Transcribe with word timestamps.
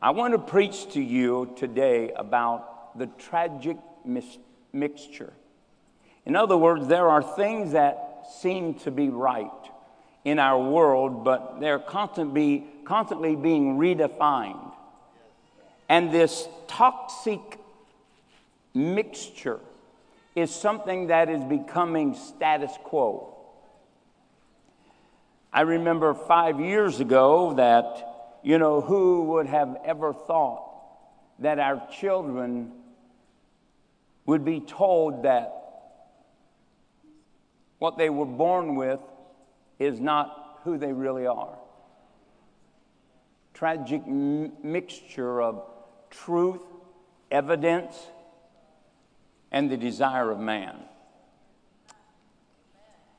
I 0.00 0.10
want 0.10 0.32
to 0.32 0.38
preach 0.38 0.92
to 0.92 1.02
you 1.02 1.52
today 1.56 2.12
about 2.12 2.96
the 2.96 3.06
tragic 3.06 3.76
mis- 4.04 4.38
mixture. 4.72 5.32
In 6.24 6.36
other 6.36 6.56
words, 6.56 6.86
there 6.86 7.08
are 7.08 7.22
things 7.22 7.72
that 7.72 8.26
seem 8.40 8.74
to 8.80 8.92
be 8.92 9.08
right 9.08 9.50
in 10.24 10.38
our 10.38 10.60
world, 10.60 11.24
but 11.24 11.58
they're 11.58 11.80
constantly, 11.80 12.64
constantly 12.84 13.34
being 13.34 13.76
redefined. 13.76 14.72
And 15.88 16.12
this 16.12 16.46
toxic 16.68 17.40
mixture 18.74 19.58
is 20.36 20.54
something 20.54 21.08
that 21.08 21.28
is 21.28 21.42
becoming 21.42 22.14
status 22.14 22.72
quo. 22.84 23.34
I 25.52 25.62
remember 25.62 26.14
five 26.14 26.60
years 26.60 27.00
ago 27.00 27.54
that, 27.54 28.07
you 28.42 28.58
know, 28.58 28.80
who 28.80 29.24
would 29.24 29.46
have 29.46 29.76
ever 29.84 30.12
thought 30.12 30.64
that 31.40 31.58
our 31.58 31.86
children 31.90 32.72
would 34.26 34.44
be 34.44 34.60
told 34.60 35.22
that 35.22 35.54
what 37.78 37.96
they 37.96 38.10
were 38.10 38.26
born 38.26 38.74
with 38.74 39.00
is 39.78 40.00
not 40.00 40.60
who 40.64 40.76
they 40.76 40.92
really 40.92 41.26
are. 41.26 41.56
Tragic 43.54 44.02
m- 44.06 44.52
mixture 44.62 45.40
of 45.40 45.64
truth, 46.10 46.60
evidence, 47.30 47.94
and 49.50 49.70
the 49.70 49.76
desire 49.76 50.30
of 50.30 50.38
man. 50.38 50.76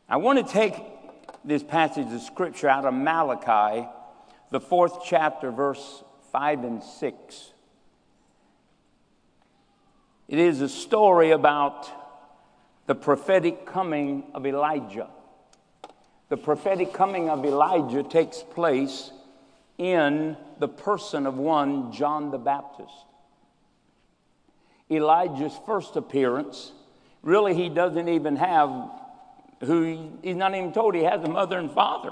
I 0.07 0.17
want 0.17 0.45
to 0.45 0.53
take 0.53 0.75
this 1.45 1.63
passage 1.63 2.11
of 2.11 2.21
scripture 2.21 2.67
out 2.67 2.85
of 2.85 2.93
Malachi, 2.93 3.88
the 4.52 4.59
fourth 4.59 4.99
chapter, 5.05 5.52
verse 5.52 6.03
5 6.31 6.63
and 6.63 6.84
6. 6.84 7.52
It 10.27 10.39
is 10.39 10.61
a 10.61 10.69
story 10.69 11.31
about 11.31 11.89
the 12.86 12.95
prophetic 12.95 13.66
coming 13.66 14.23
of 14.33 14.45
Elijah. 14.45 15.08
The 16.30 16.38
prophetic 16.38 16.94
coming 16.94 17.30
of 17.30 17.45
Elijah 17.45 18.03
takes 18.03 18.44
place 18.44 19.11
in 19.78 20.38
the 20.59 20.67
person 20.67 21.25
of 21.25 21.38
one 21.38 21.91
John 21.91 22.31
the 22.31 22.38
Baptist. 22.38 22.94
Elijah's 24.91 25.58
first 25.66 25.95
appearance, 25.95 26.72
really, 27.22 27.53
he 27.53 27.69
doesn't 27.69 28.09
even 28.09 28.36
have 28.36 28.91
who 29.61 29.84
he, 29.84 30.11
he's 30.23 30.36
not 30.36 30.56
even 30.56 30.72
told 30.72 30.95
he 30.95 31.03
has 31.03 31.23
a 31.23 31.30
mother 31.30 31.58
and 31.58 31.72
father. 31.72 32.11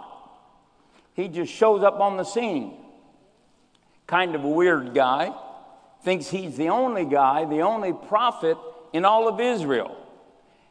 He 1.18 1.28
just 1.28 1.52
shows 1.52 1.84
up 1.84 2.00
on 2.00 2.16
the 2.16 2.23
scene. 2.23 2.76
Kind 4.06 4.36
of 4.36 4.44
a 4.44 4.48
weird 4.48 4.94
guy. 4.94 5.34
Thinks 6.04 6.30
he's 6.30 6.56
the 6.56 6.70
only 6.70 7.06
guy, 7.06 7.44
the 7.46 7.62
only 7.62 7.92
prophet 7.92 8.56
in 8.94 9.04
all 9.04 9.28
of 9.28 9.42
Israel. 9.42 9.98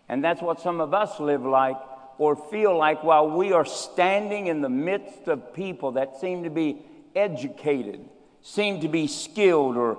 And 0.08 0.22
that's 0.22 0.40
what 0.40 0.60
some 0.60 0.80
of 0.80 0.94
us 0.94 1.18
live 1.18 1.44
like 1.44 1.76
or 2.18 2.36
feel 2.36 2.78
like 2.78 3.02
while 3.02 3.28
we 3.28 3.52
are 3.52 3.64
standing 3.64 4.46
in 4.46 4.60
the 4.60 4.68
midst 4.68 5.26
of 5.26 5.52
people 5.52 5.92
that 5.92 6.20
seem 6.20 6.44
to 6.44 6.50
be 6.50 6.78
educated, 7.16 8.00
seem 8.40 8.80
to 8.82 8.88
be 8.88 9.08
skilled, 9.08 9.76
or 9.76 9.98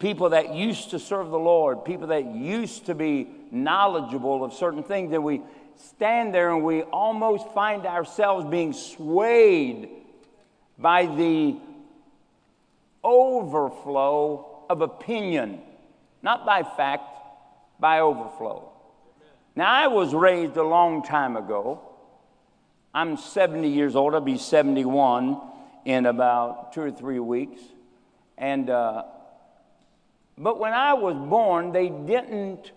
people 0.00 0.30
that 0.30 0.52
used 0.52 0.90
to 0.90 0.98
serve 0.98 1.30
the 1.30 1.38
Lord, 1.38 1.84
people 1.84 2.08
that 2.08 2.26
used 2.34 2.86
to 2.86 2.96
be 2.96 3.28
knowledgeable 3.52 4.44
of 4.44 4.52
certain 4.52 4.82
things, 4.82 5.12
and 5.12 5.22
we 5.22 5.40
stand 5.76 6.34
there 6.34 6.54
and 6.54 6.64
we 6.64 6.82
almost 6.82 7.48
find 7.52 7.86
ourselves 7.86 8.46
being 8.46 8.72
swayed 8.72 9.88
by 10.78 11.06
the 11.06 11.56
overflow 13.02 14.64
of 14.68 14.80
opinion, 14.80 15.60
not 16.22 16.46
by 16.46 16.62
fact, 16.62 17.04
by 17.78 18.00
overflow. 18.00 18.70
Now, 19.56 19.70
I 19.70 19.86
was 19.86 20.14
raised 20.14 20.56
a 20.56 20.62
long 20.62 21.02
time 21.04 21.36
ago. 21.36 21.80
I'm 22.92 23.16
70 23.16 23.68
years 23.68 23.94
old. 23.94 24.14
I'll 24.14 24.20
be 24.20 24.38
71 24.38 25.40
in 25.84 26.06
about 26.06 26.72
two 26.72 26.80
or 26.80 26.90
three 26.90 27.20
weeks. 27.20 27.60
And, 28.36 28.70
uh, 28.70 29.04
but 30.36 30.58
when 30.58 30.72
I 30.72 30.94
was 30.94 31.14
born, 31.14 31.72
they 31.72 31.88
didn't 31.88 32.72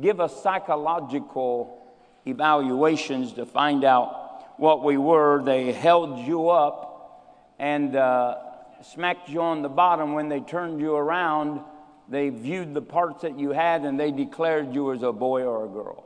give 0.00 0.20
a 0.20 0.28
psychological 0.28 1.81
evaluations 2.26 3.32
to 3.34 3.46
find 3.46 3.84
out 3.84 4.58
what 4.58 4.84
we 4.84 4.96
were. 4.96 5.42
They 5.44 5.72
held 5.72 6.18
you 6.20 6.48
up 6.48 7.54
and 7.58 7.96
uh, 7.96 8.36
smacked 8.82 9.28
you 9.28 9.40
on 9.40 9.62
the 9.62 9.68
bottom 9.68 10.14
when 10.14 10.28
they 10.28 10.40
turned 10.40 10.80
you 10.80 10.94
around. 10.94 11.60
They 12.08 12.28
viewed 12.28 12.74
the 12.74 12.82
parts 12.82 13.22
that 13.22 13.38
you 13.38 13.50
had 13.50 13.82
and 13.82 13.98
they 13.98 14.10
declared 14.10 14.74
you 14.74 14.92
as 14.92 15.02
a 15.02 15.12
boy 15.12 15.42
or 15.42 15.64
a 15.64 15.68
girl. 15.68 16.04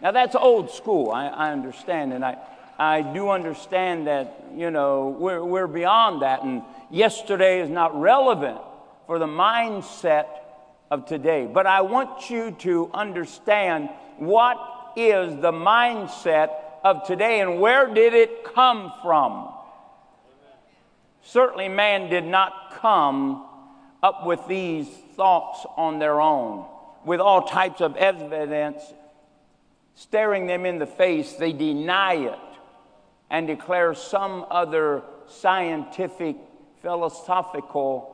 Now, 0.00 0.10
that's 0.10 0.34
old 0.34 0.70
school, 0.70 1.10
I, 1.10 1.28
I 1.28 1.52
understand. 1.52 2.12
And 2.12 2.24
I, 2.24 2.36
I 2.78 3.02
do 3.02 3.30
understand 3.30 4.08
that, 4.08 4.46
you 4.54 4.70
know, 4.70 5.16
we're, 5.18 5.44
we're 5.44 5.66
beyond 5.68 6.22
that. 6.22 6.42
And 6.42 6.62
yesterday 6.90 7.60
is 7.60 7.70
not 7.70 7.98
relevant 7.98 8.58
for 9.06 9.18
the 9.18 9.26
mindset 9.26 10.26
of 10.90 11.06
today. 11.06 11.48
But 11.50 11.66
I 11.66 11.82
want 11.82 12.30
you 12.30 12.50
to 12.60 12.90
understand 12.92 13.90
what 14.18 14.58
is 14.96 15.34
the 15.40 15.52
mindset 15.52 16.50
of 16.84 17.06
today 17.06 17.40
and 17.40 17.60
where 17.60 17.92
did 17.92 18.14
it 18.14 18.44
come 18.54 18.92
from? 19.02 19.52
Certainly, 21.22 21.68
man 21.68 22.10
did 22.10 22.24
not 22.24 22.72
come 22.80 23.46
up 24.02 24.26
with 24.26 24.40
these 24.48 24.88
thoughts 25.16 25.64
on 25.76 25.98
their 25.98 26.20
own. 26.20 26.66
With 27.04 27.20
all 27.20 27.42
types 27.42 27.80
of 27.80 27.96
evidence 27.96 28.82
staring 29.94 30.46
them 30.46 30.66
in 30.66 30.78
the 30.78 30.86
face, 30.86 31.34
they 31.34 31.52
deny 31.52 32.14
it 32.14 32.38
and 33.30 33.46
declare 33.46 33.94
some 33.94 34.44
other 34.50 35.02
scientific, 35.28 36.36
philosophical 36.82 38.12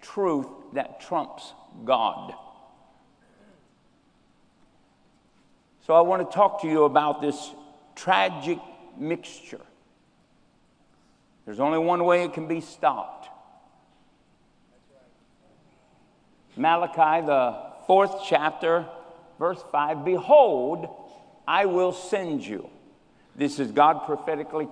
truth 0.00 0.46
that 0.72 1.00
trumps 1.00 1.52
God. 1.84 2.34
So 5.90 5.96
I 5.96 6.02
want 6.02 6.30
to 6.30 6.32
talk 6.32 6.62
to 6.62 6.68
you 6.68 6.84
about 6.84 7.20
this 7.20 7.50
tragic 7.96 8.60
mixture. 8.96 9.60
There's 11.44 11.58
only 11.58 11.78
one 11.78 12.04
way 12.04 12.22
it 12.22 12.32
can 12.32 12.46
be 12.46 12.60
stopped. 12.60 13.28
Malachi, 16.56 17.26
the 17.26 17.72
fourth 17.88 18.22
chapter, 18.24 18.86
verse 19.40 19.60
5 19.72 20.04
Behold, 20.04 20.88
I 21.48 21.66
will 21.66 21.90
send 21.90 22.46
you. 22.46 22.70
This 23.34 23.58
is 23.58 23.72
God 23.72 24.04
prophetically 24.06 24.68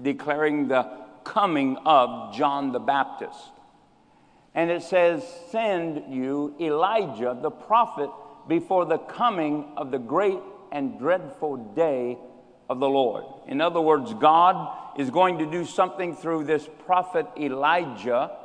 declaring 0.00 0.68
the 0.68 0.90
coming 1.24 1.76
of 1.84 2.34
John 2.34 2.72
the 2.72 2.80
Baptist. 2.80 3.50
And 4.54 4.70
it 4.70 4.82
says, 4.82 5.22
Send 5.50 6.04
you 6.08 6.54
Elijah 6.58 7.36
the 7.38 7.50
prophet 7.50 8.08
before 8.48 8.86
the 8.86 8.96
coming 8.96 9.66
of 9.76 9.90
the 9.90 9.98
great 9.98 10.38
and 10.74 10.98
dreadful 10.98 11.56
day 11.56 12.18
of 12.68 12.80
the 12.80 12.88
Lord. 12.88 13.24
In 13.46 13.60
other 13.60 13.80
words, 13.80 14.12
God 14.14 14.98
is 14.98 15.08
going 15.08 15.38
to 15.38 15.46
do 15.46 15.64
something 15.64 16.14
through 16.16 16.44
this 16.44 16.68
prophet 16.84 17.26
Elijah 17.38 18.36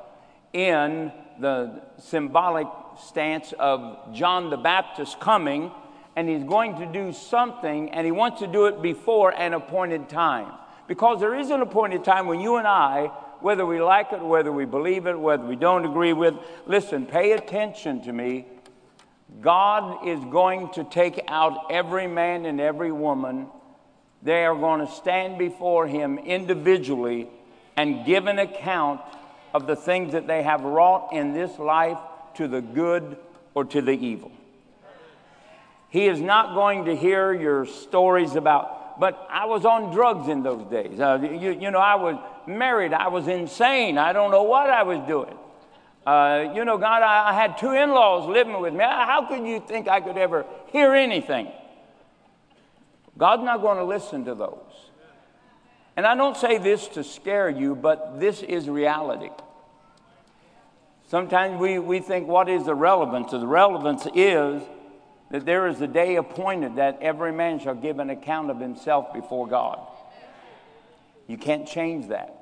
in 0.54 1.12
the 1.40 1.82
symbolic 1.98 2.68
stance 3.04 3.54
of 3.60 4.14
John 4.14 4.50
the 4.50 4.58
Baptist 4.58 5.20
coming, 5.20 5.72
and 6.16 6.30
he's 6.30 6.44
going 6.44 6.78
to 6.78 6.86
do 6.86 7.12
something, 7.12 7.90
and 7.92 8.06
he 8.06 8.12
wants 8.12 8.40
to 8.42 8.48
do 8.48 8.68
it 8.68 8.82
before 8.82 9.32
an 9.32 9.54
appointed 9.54 10.08
time. 10.08 10.54
Because 10.88 11.20
there 11.20 11.36
is 11.36 11.50
an 11.50 11.62
appointed 11.62 12.04
time 12.04 12.28
when 12.28 12.40
you 12.40 12.58
and 12.58 12.68
I, 12.68 13.08
whether 13.42 13.66
we 13.66 13.82
like 13.82 14.12
it, 14.12 14.22
whether 14.22 14.52
we 14.52 14.66
believe 14.66 15.08
it, 15.08 15.18
whether 15.20 15.46
we 15.46 15.56
don't 15.56 15.86
agree 15.86 16.14
with, 16.14 16.36
listen, 16.68 17.06
pay 17.06 17.32
attention 17.32 18.04
to 18.04 18.14
me 18.14 18.46
God 19.42 20.08
is 20.08 20.20
going 20.26 20.72
to 20.74 20.84
take 20.84 21.22
out 21.28 21.72
every 21.72 22.08
man 22.08 22.46
and 22.46 22.60
every 22.60 22.92
woman. 22.92 23.48
They 24.22 24.44
are 24.46 24.56
going 24.56 24.86
to 24.86 24.92
stand 24.92 25.38
before 25.38 25.88
Him 25.88 26.18
individually 26.18 27.30
and 27.78 28.06
give 28.06 28.28
an 28.28 28.40
account 28.40 29.02
of 29.54 29.66
the 29.66 29.76
things 29.76 30.12
that 30.12 30.28
they 30.28 30.44
have 30.44 30.62
wrought 30.62 31.14
in 31.14 31.34
this 31.34 31.58
life 31.58 31.98
to 32.36 32.48
the 32.48 32.62
good 32.62 33.18
or 33.54 33.66
to 33.66 33.81
the 33.81 33.92
evil. 33.92 34.31
He 35.90 36.06
is 36.06 36.20
not 36.20 36.54
going 36.54 36.86
to 36.86 36.96
hear 36.96 37.34
your 37.34 37.66
stories 37.66 38.36
about, 38.36 39.00
but 39.00 39.28
I 39.30 39.46
was 39.46 39.66
on 39.66 39.94
drugs 39.94 40.28
in 40.28 40.44
those 40.44 40.70
days. 40.70 41.00
Uh, 41.00 41.20
you, 41.22 41.52
you 41.52 41.72
know, 41.72 41.80
I 41.80 41.96
was 41.96 42.18
married, 42.46 42.94
I 42.94 43.08
was 43.08 43.28
insane, 43.28 43.98
I 43.98 44.14
don't 44.14 44.30
know 44.30 44.44
what 44.44 44.70
I 44.70 44.84
was 44.84 45.00
doing. 45.08 45.36
Uh, 46.06 46.54
you 46.56 46.66
know, 46.66 46.78
God, 46.78 47.04
I, 47.04 47.30
I 47.30 47.34
had 47.34 47.57
two 47.57 47.72
in 47.72 47.90
laws 47.92 48.28
living 48.28 48.60
with 48.60 48.74
me. 48.74 48.84
How 48.84 49.25
could 49.28 49.46
you 49.46 49.60
think 49.60 49.88
I 49.88 50.01
could 50.01 50.18
ever 50.18 50.46
hear 50.72 50.94
anything? 50.94 51.51
God's 53.18 53.44
not 53.44 53.62
going 53.62 53.78
to 53.78 53.84
listen 53.84 54.25
to 54.25 54.34
those. 54.34 54.63
And 55.98 56.06
I 56.06 56.16
don't 56.16 56.38
say 56.38 56.57
this 56.57 56.88
to 56.90 57.04
scare 57.04 57.50
you, 57.50 57.75
but 57.75 58.19
this 58.19 58.42
is 58.42 58.69
reality. 58.69 59.30
Sometimes 61.10 61.60
we, 61.60 61.80
we 61.80 62.00
think, 62.00 62.28
what 62.28 62.48
is 62.48 62.66
the 62.66 62.75
relevance? 62.75 63.31
The 63.31 63.46
relevance 63.46 64.07
is 64.16 64.62
that 65.31 65.46
there 65.46 65.68
is 65.68 65.81
a 65.81 65.88
day 65.88 66.16
appointed 66.16 66.78
that 66.78 67.00
every 67.01 67.34
man 67.34 67.60
shall 67.60 67.75
give 67.75 68.00
an 68.00 68.10
account 68.10 68.50
of 68.50 68.60
himself 68.60 69.13
before 69.13 69.48
God. 69.48 69.80
You 71.28 71.38
can't 71.38 71.68
change 71.68 72.07
that. 72.07 72.36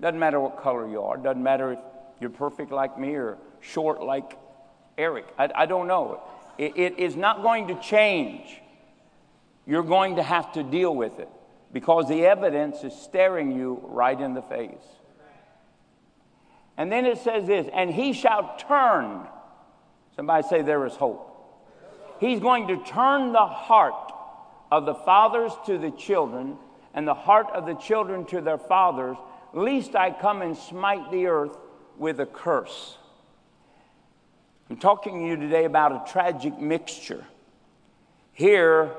Doesn't 0.00 0.20
matter 0.20 0.38
what 0.38 0.62
color 0.62 0.88
you 0.88 1.02
are, 1.02 1.16
doesn't 1.16 1.42
matter 1.42 1.72
if 1.72 1.78
you're 2.22 2.30
perfect 2.30 2.72
like 2.72 2.98
me 2.98 3.14
or 3.14 3.38
short 3.60 4.02
like 4.02 4.38
Eric. 4.96 5.26
I, 5.38 5.50
I 5.54 5.66
don't 5.66 5.86
know. 5.86 6.22
It, 6.58 6.76
it 6.76 6.98
is 6.98 7.16
not 7.16 7.42
going 7.42 7.68
to 7.68 7.80
change. 7.80 8.60
You're 9.66 9.82
going 9.82 10.16
to 10.16 10.22
have 10.22 10.52
to 10.52 10.62
deal 10.62 10.94
with 10.94 11.18
it 11.18 11.28
because 11.72 12.08
the 12.08 12.26
evidence 12.26 12.84
is 12.84 12.94
staring 12.94 13.52
you 13.52 13.80
right 13.84 14.18
in 14.18 14.34
the 14.34 14.42
face. 14.42 14.84
And 16.76 16.90
then 16.90 17.04
it 17.04 17.18
says 17.18 17.46
this, 17.46 17.68
and 17.72 17.90
he 17.90 18.12
shall 18.12 18.56
turn. 18.56 19.26
Somebody 20.16 20.46
say, 20.48 20.62
There 20.62 20.86
is 20.86 20.94
hope. 20.94 21.28
He's 22.18 22.40
going 22.40 22.68
to 22.68 22.76
turn 22.84 23.32
the 23.32 23.46
heart 23.46 24.12
of 24.70 24.86
the 24.86 24.94
fathers 24.94 25.52
to 25.66 25.76
the 25.76 25.90
children 25.90 26.56
and 26.94 27.06
the 27.06 27.14
heart 27.14 27.46
of 27.52 27.66
the 27.66 27.74
children 27.74 28.24
to 28.26 28.40
their 28.40 28.58
fathers, 28.58 29.16
lest 29.52 29.94
I 29.94 30.10
come 30.10 30.42
and 30.42 30.56
smite 30.56 31.10
the 31.10 31.26
earth 31.26 31.56
with 31.98 32.20
a 32.20 32.26
curse. 32.26 32.96
I'm 34.70 34.76
talking 34.76 35.20
to 35.20 35.26
you 35.26 35.36
today 35.36 35.64
about 35.64 35.92
a 35.92 36.12
tragic 36.12 36.58
mixture. 36.58 37.24
Here, 38.32 38.90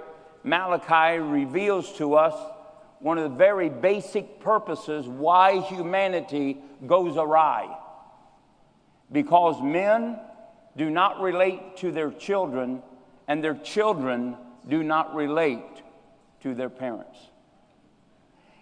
Malachi 0.43 1.19
reveals 1.19 1.91
to 1.97 2.15
us 2.15 2.35
one 2.99 3.17
of 3.17 3.23
the 3.23 3.37
very 3.37 3.69
basic 3.69 4.39
purposes 4.39 5.07
why 5.07 5.59
humanity 5.61 6.57
goes 6.85 7.17
awry. 7.17 7.75
Because 9.11 9.61
men 9.61 10.19
do 10.77 10.89
not 10.89 11.21
relate 11.21 11.77
to 11.77 11.91
their 11.91 12.11
children, 12.11 12.81
and 13.27 13.43
their 13.43 13.55
children 13.55 14.37
do 14.67 14.83
not 14.83 15.13
relate 15.15 15.63
to 16.41 16.53
their 16.53 16.69
parents. 16.69 17.17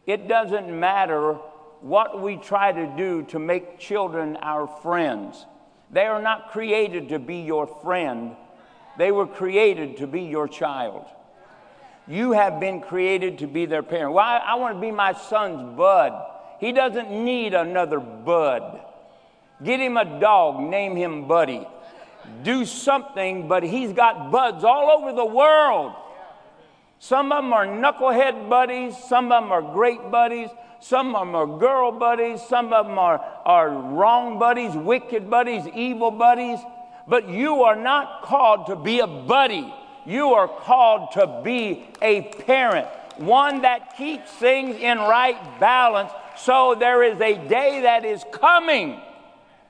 It 0.06 0.28
doesn't 0.28 0.68
matter 0.80 1.38
what 1.82 2.22
we 2.22 2.38
try 2.38 2.72
to 2.72 2.94
do 2.96 3.24
to 3.24 3.40
make 3.40 3.80
children 3.80 4.38
our 4.38 4.68
friends. 4.68 5.46
They 5.92 6.06
are 6.06 6.22
not 6.22 6.52
created 6.52 7.10
to 7.10 7.20
be 7.20 7.38
your 7.38 7.68
friend, 7.68 8.36
they 8.98 9.12
were 9.12 9.28
created 9.28 9.98
to 9.98 10.08
be 10.08 10.22
your 10.22 10.48
child. 10.48 11.06
You 12.08 12.32
have 12.34 12.60
been 12.60 12.82
created 12.82 13.40
to 13.40 13.48
be 13.48 13.66
their 13.66 13.84
parent. 13.84 14.14
Well, 14.14 14.26
I, 14.26 14.38
I 14.38 14.56
want 14.56 14.76
to 14.76 14.82
be 14.82 14.92
my 14.92 15.14
son's 15.14 15.78
bud. 15.78 16.14
He 16.60 16.72
doesn't 16.72 17.10
need 17.10 17.54
another 17.54 18.00
bud. 18.00 18.82
Get 19.64 19.80
him 19.80 19.98
a 19.98 20.20
dog, 20.20 20.62
name 20.62 20.96
him 20.96 21.28
Buddy. 21.28 21.68
Do 22.44 22.66
something, 22.66 23.48
but 23.48 23.64
he's 23.64 23.94
got 23.94 24.32
buds 24.32 24.64
all 24.64 24.92
over 24.92 25.14
the 25.14 25.26
world. 25.26 25.94
Some 27.00 27.32
of 27.32 27.44
them 27.44 27.54
are 27.54 27.66
knucklehead 27.66 28.48
buddies, 28.48 28.96
some 28.96 29.32
of 29.32 29.44
them 29.44 29.52
are 29.52 29.62
great 29.62 30.12
buddies, 30.12 30.50
some 30.82 31.16
of 31.16 31.28
them 31.28 31.36
are 31.36 31.46
girl 31.46 31.92
buddies, 31.92 32.42
some 32.42 32.74
of 32.74 32.88
them 32.88 32.98
are, 32.98 33.24
are 33.46 33.70
wrong 33.70 34.40
buddies, 34.40 34.74
wicked 34.74 35.30
buddies, 35.30 35.66
evil 35.74 36.12
buddies. 36.12 36.60
But 37.08 37.30
you 37.30 37.64
are 37.64 37.76
not 37.76 38.24
called 38.24 38.68
to 38.68 38.76
be 38.76 39.00
a 39.00 39.08
buddy. 39.08 39.74
You 40.06 40.34
are 40.34 40.48
called 40.48 41.12
to 41.14 41.42
be 41.44 41.86
a 42.02 42.24
parent, 42.46 42.88
one 43.18 43.62
that 43.62 43.96
keeps 43.96 44.32
things 44.32 44.76
in 44.76 44.98
right 44.98 45.60
balance. 45.60 46.12
So 46.38 46.76
there 46.76 47.04
is 47.04 47.22
a 47.22 47.36
day 47.48 47.82
that 47.82 48.04
is 48.04 48.24
coming 48.32 49.00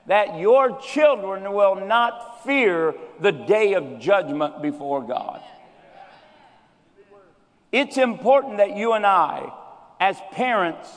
that 0.06 0.38
your 0.38 0.80
children 0.80 1.52
will 1.52 1.76
not 1.76 2.42
fear 2.44 2.94
the 3.20 3.32
day 3.32 3.74
of 3.74 4.00
judgment 4.00 4.62
before 4.62 5.02
God. 5.02 5.42
It's 7.70 7.96
important 7.96 8.58
that 8.58 8.76
you 8.76 8.92
and 8.92 9.06
I, 9.06 9.52
as 10.00 10.16
parents, 10.32 10.88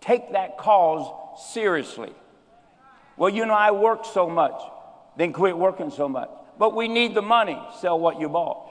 take 0.00 0.32
that 0.32 0.58
cause 0.58 1.52
seriously. 1.52 2.12
Well, 3.16 3.30
you 3.30 3.46
know, 3.46 3.54
I 3.54 3.70
work 3.70 4.04
so 4.04 4.28
much, 4.28 4.60
then 5.16 5.32
quit 5.32 5.56
working 5.56 5.90
so 5.90 6.08
much. 6.08 6.30
But 6.58 6.74
we 6.74 6.88
need 6.88 7.14
the 7.14 7.22
money, 7.22 7.58
sell 7.80 7.98
what 7.98 8.20
you 8.20 8.28
bought. 8.28 8.70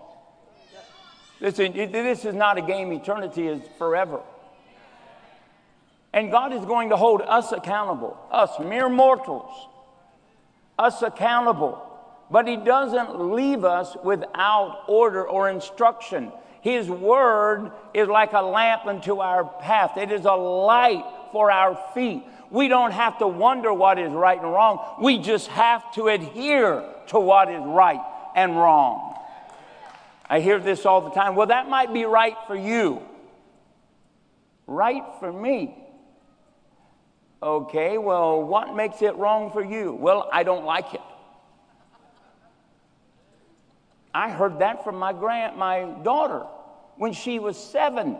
Listen, 1.40 1.74
this 1.74 2.26
is 2.26 2.36
not 2.36 2.58
a 2.58 2.62
game, 2.62 2.92
eternity 2.92 3.48
is 3.48 3.62
forever. 3.78 4.22
And 6.12 6.32
God 6.32 6.54
is 6.54 6.66
going 6.66 6.90
to 6.90 6.98
hold 6.98 7.22
us 7.22 7.52
accountable, 7.52 8.18
us 8.32 8.52
mere 8.60 8.90
mortals, 8.90 9.52
us 10.78 11.02
accountable. 11.02 11.86
But 12.32 12.48
He 12.48 12.58
doesn't 12.58 13.32
leave 13.32 13.64
us 13.64 13.96
without 14.04 14.84
order 14.88 15.28
or 15.28 15.50
instruction. 15.50 16.32
His 16.62 16.90
word 16.90 17.72
is 17.94 18.08
like 18.08 18.34
a 18.34 18.42
lamp 18.42 18.86
unto 18.86 19.20
our 19.20 19.46
path, 19.46 19.98
it 19.98 20.12
is 20.12 20.26
a 20.26 20.34
light 20.34 21.06
for 21.32 21.52
our 21.52 21.80
feet. 21.94 22.24
We 22.52 22.68
don't 22.68 22.92
have 22.92 23.20
to 23.20 23.28
wonder 23.28 23.72
what 23.74 24.00
is 24.00 24.12
right 24.12 24.38
and 24.38 24.52
wrong. 24.52 24.98
We 25.02 25.20
just 25.20 25.48
have 25.48 25.94
to 25.94 26.08
adhere 26.08 26.84
to 27.08 27.20
what 27.20 27.52
is 27.52 27.62
right 27.64 28.02
and 28.36 28.56
wrong. 28.56 29.16
I 30.30 30.40
hear 30.40 30.60
this 30.60 30.86
all 30.86 31.02
the 31.02 31.12
time. 31.12 31.36
Well, 31.36 31.48
that 31.48 31.70
might 31.70 31.94
be 31.94 32.06
right 32.06 32.36
for 32.48 32.56
you. 32.56 33.02
Right 34.68 35.04
for 35.20 35.32
me. 35.32 35.76
Okay, 37.42 37.98
well, 37.98 38.44
what 38.44 38.76
makes 38.76 39.02
it 39.02 39.16
wrong 39.16 39.52
for 39.52 39.64
you? 39.64 39.94
Well, 39.94 40.30
I 40.32 40.44
don't 40.44 40.66
like 40.66 40.94
it. 40.94 41.02
I 44.14 44.30
heard 44.30 44.60
that 44.60 44.84
from 44.84 44.98
my 44.98 45.14
grand 45.14 45.56
my 45.56 45.84
daughter 46.04 46.46
when 46.98 47.14
she 47.14 47.40
was 47.40 47.58
7. 47.58 48.18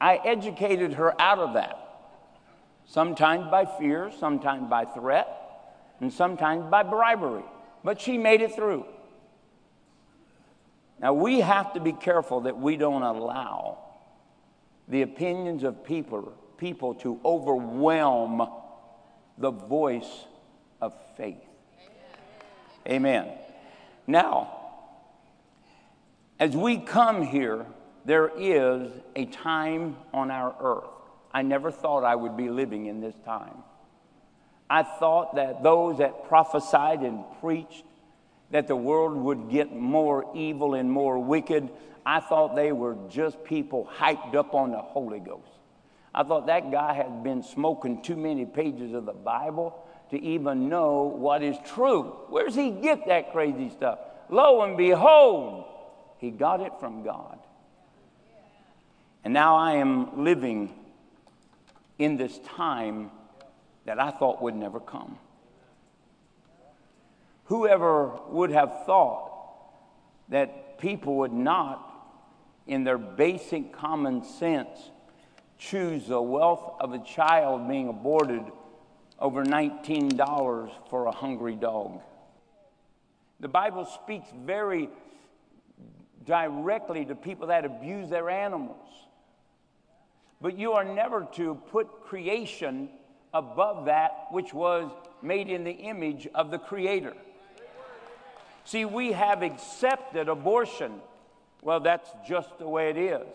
I 0.00 0.16
educated 0.16 0.94
her 0.94 1.20
out 1.20 1.38
of 1.38 1.54
that. 1.54 1.78
Sometimes 2.86 3.50
by 3.50 3.64
fear, 3.64 4.12
sometimes 4.18 4.68
by 4.68 4.84
threat, 4.84 5.28
and 6.00 6.12
sometimes 6.12 6.70
by 6.70 6.82
bribery. 6.82 7.44
But 7.82 8.00
she 8.00 8.18
made 8.18 8.40
it 8.40 8.54
through. 8.54 8.86
Now, 10.98 11.12
we 11.12 11.40
have 11.40 11.74
to 11.74 11.80
be 11.80 11.92
careful 11.92 12.42
that 12.42 12.58
we 12.58 12.76
don't 12.76 13.02
allow 13.02 13.78
the 14.88 15.02
opinions 15.02 15.62
of 15.62 15.84
people, 15.84 16.32
people 16.58 16.94
to 16.94 17.20
overwhelm 17.24 18.48
the 19.36 19.50
voice 19.50 20.24
of 20.80 20.94
faith. 21.16 21.36
Amen. 22.88 23.30
Now, 24.06 24.52
as 26.38 26.56
we 26.56 26.78
come 26.78 27.22
here, 27.22 27.66
there 28.06 28.30
is 28.38 28.92
a 29.16 29.26
time 29.26 29.96
on 30.14 30.30
our 30.30 30.54
earth. 30.60 30.90
I 31.34 31.42
never 31.42 31.70
thought 31.72 32.04
I 32.04 32.14
would 32.14 32.36
be 32.36 32.48
living 32.48 32.86
in 32.86 33.00
this 33.00 33.16
time. 33.24 33.56
I 34.70 34.84
thought 34.84 35.34
that 35.34 35.62
those 35.62 35.98
that 35.98 36.28
prophesied 36.28 37.00
and 37.00 37.24
preached 37.40 37.84
that 38.52 38.68
the 38.68 38.76
world 38.76 39.16
would 39.16 39.50
get 39.50 39.74
more 39.74 40.30
evil 40.34 40.74
and 40.74 40.90
more 40.90 41.18
wicked, 41.18 41.68
I 42.04 42.20
thought 42.20 42.54
they 42.54 42.70
were 42.70 42.96
just 43.08 43.42
people 43.42 43.90
hyped 43.98 44.36
up 44.36 44.54
on 44.54 44.70
the 44.70 44.78
Holy 44.78 45.18
Ghost. 45.18 45.50
I 46.14 46.22
thought 46.22 46.46
that 46.46 46.70
guy 46.70 46.94
had 46.94 47.24
been 47.24 47.42
smoking 47.42 48.02
too 48.02 48.16
many 48.16 48.46
pages 48.46 48.94
of 48.94 49.04
the 49.04 49.12
Bible 49.12 49.84
to 50.10 50.22
even 50.22 50.68
know 50.68 51.02
what 51.02 51.42
is 51.42 51.56
true. 51.66 52.04
Where 52.28 52.46
does 52.46 52.54
he 52.54 52.70
get 52.70 53.08
that 53.08 53.32
crazy 53.32 53.68
stuff? 53.70 53.98
Lo 54.30 54.62
and 54.62 54.76
behold, 54.76 55.64
he 56.18 56.30
got 56.30 56.60
it 56.60 56.72
from 56.78 57.02
God. 57.02 57.38
And 59.26 59.34
now 59.34 59.56
I 59.56 59.72
am 59.72 60.22
living 60.22 60.72
in 61.98 62.16
this 62.16 62.38
time 62.46 63.10
that 63.84 63.98
I 63.98 64.12
thought 64.12 64.40
would 64.40 64.54
never 64.54 64.78
come. 64.78 65.18
Whoever 67.46 68.12
would 68.28 68.52
have 68.52 68.84
thought 68.86 69.32
that 70.28 70.78
people 70.78 71.16
would 71.16 71.32
not, 71.32 71.92
in 72.68 72.84
their 72.84 72.98
basic 72.98 73.72
common 73.72 74.22
sense, 74.22 74.92
choose 75.58 76.06
the 76.06 76.22
wealth 76.22 76.76
of 76.78 76.92
a 76.92 77.00
child 77.00 77.66
being 77.68 77.88
aborted 77.88 78.44
over 79.18 79.44
$19 79.44 80.70
for 80.88 81.06
a 81.06 81.10
hungry 81.10 81.56
dog? 81.56 82.00
The 83.40 83.48
Bible 83.48 83.86
speaks 83.86 84.28
very 84.44 84.88
directly 86.24 87.04
to 87.06 87.16
people 87.16 87.48
that 87.48 87.64
abuse 87.64 88.08
their 88.08 88.30
animals. 88.30 89.05
But 90.46 90.56
you 90.56 90.74
are 90.74 90.84
never 90.84 91.26
to 91.32 91.56
put 91.72 92.04
creation 92.04 92.88
above 93.34 93.86
that 93.86 94.26
which 94.30 94.54
was 94.54 94.88
made 95.20 95.48
in 95.48 95.64
the 95.64 95.72
image 95.72 96.28
of 96.36 96.52
the 96.52 96.58
Creator. 96.60 97.14
See, 98.62 98.84
we 98.84 99.10
have 99.10 99.42
accepted 99.42 100.28
abortion. 100.28 101.00
Well, 101.62 101.80
that's 101.80 102.08
just 102.28 102.60
the 102.60 102.68
way 102.68 102.90
it 102.90 102.96
is. 102.96 103.26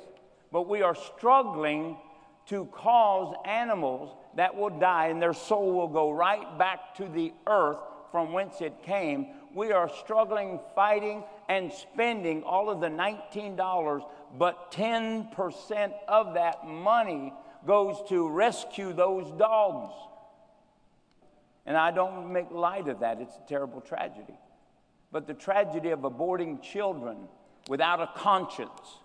But 0.53 0.70
we 0.70 0.84
are 0.84 0.96
struggling 0.96 1.98
to 2.46 2.63
cause 2.68 3.36
animals 3.44 4.15
that 4.38 4.56
will 4.56 4.70
die 4.70 5.08
and 5.08 5.22
their 5.22 5.34
soul 5.34 5.74
will 5.74 5.89
go 5.89 6.12
right 6.12 6.58
back 6.58 6.96
to 6.96 7.10
the 7.10 7.34
earth 7.46 7.80
from 8.13 8.32
whence 8.32 8.62
it 8.62 8.84
came. 8.84 9.27
We 9.53 9.74
are 9.74 9.91
struggling, 10.00 10.62
fighting, 10.75 11.25
and 11.51 11.70
spending 11.74 12.43
all 12.43 12.70
of 12.70 12.79
the 12.79 12.88
$19, 12.88 14.01
but 14.38 14.72
10% 14.72 15.91
of 16.08 16.36
that 16.36 16.65
money 16.65 17.34
goes 17.67 18.01
to 18.08 18.29
rescue 18.29 18.93
those 18.93 19.29
dogs. 19.38 19.93
And 21.65 21.75
I 21.75 21.91
don't 21.91 22.31
make 22.31 22.51
light 22.51 22.88
of 22.88 23.01
that, 23.01 23.20
it's 23.20 23.36
a 23.36 23.50
terrible 23.50 23.81
tragedy. 23.81 24.39
But 25.12 25.27
the 25.27 25.34
tragedy 25.34 25.89
of 25.89 26.00
aborting 26.00 26.62
children 26.62 27.27
without 27.67 28.00
a 28.00 28.10
conscience 28.15 29.00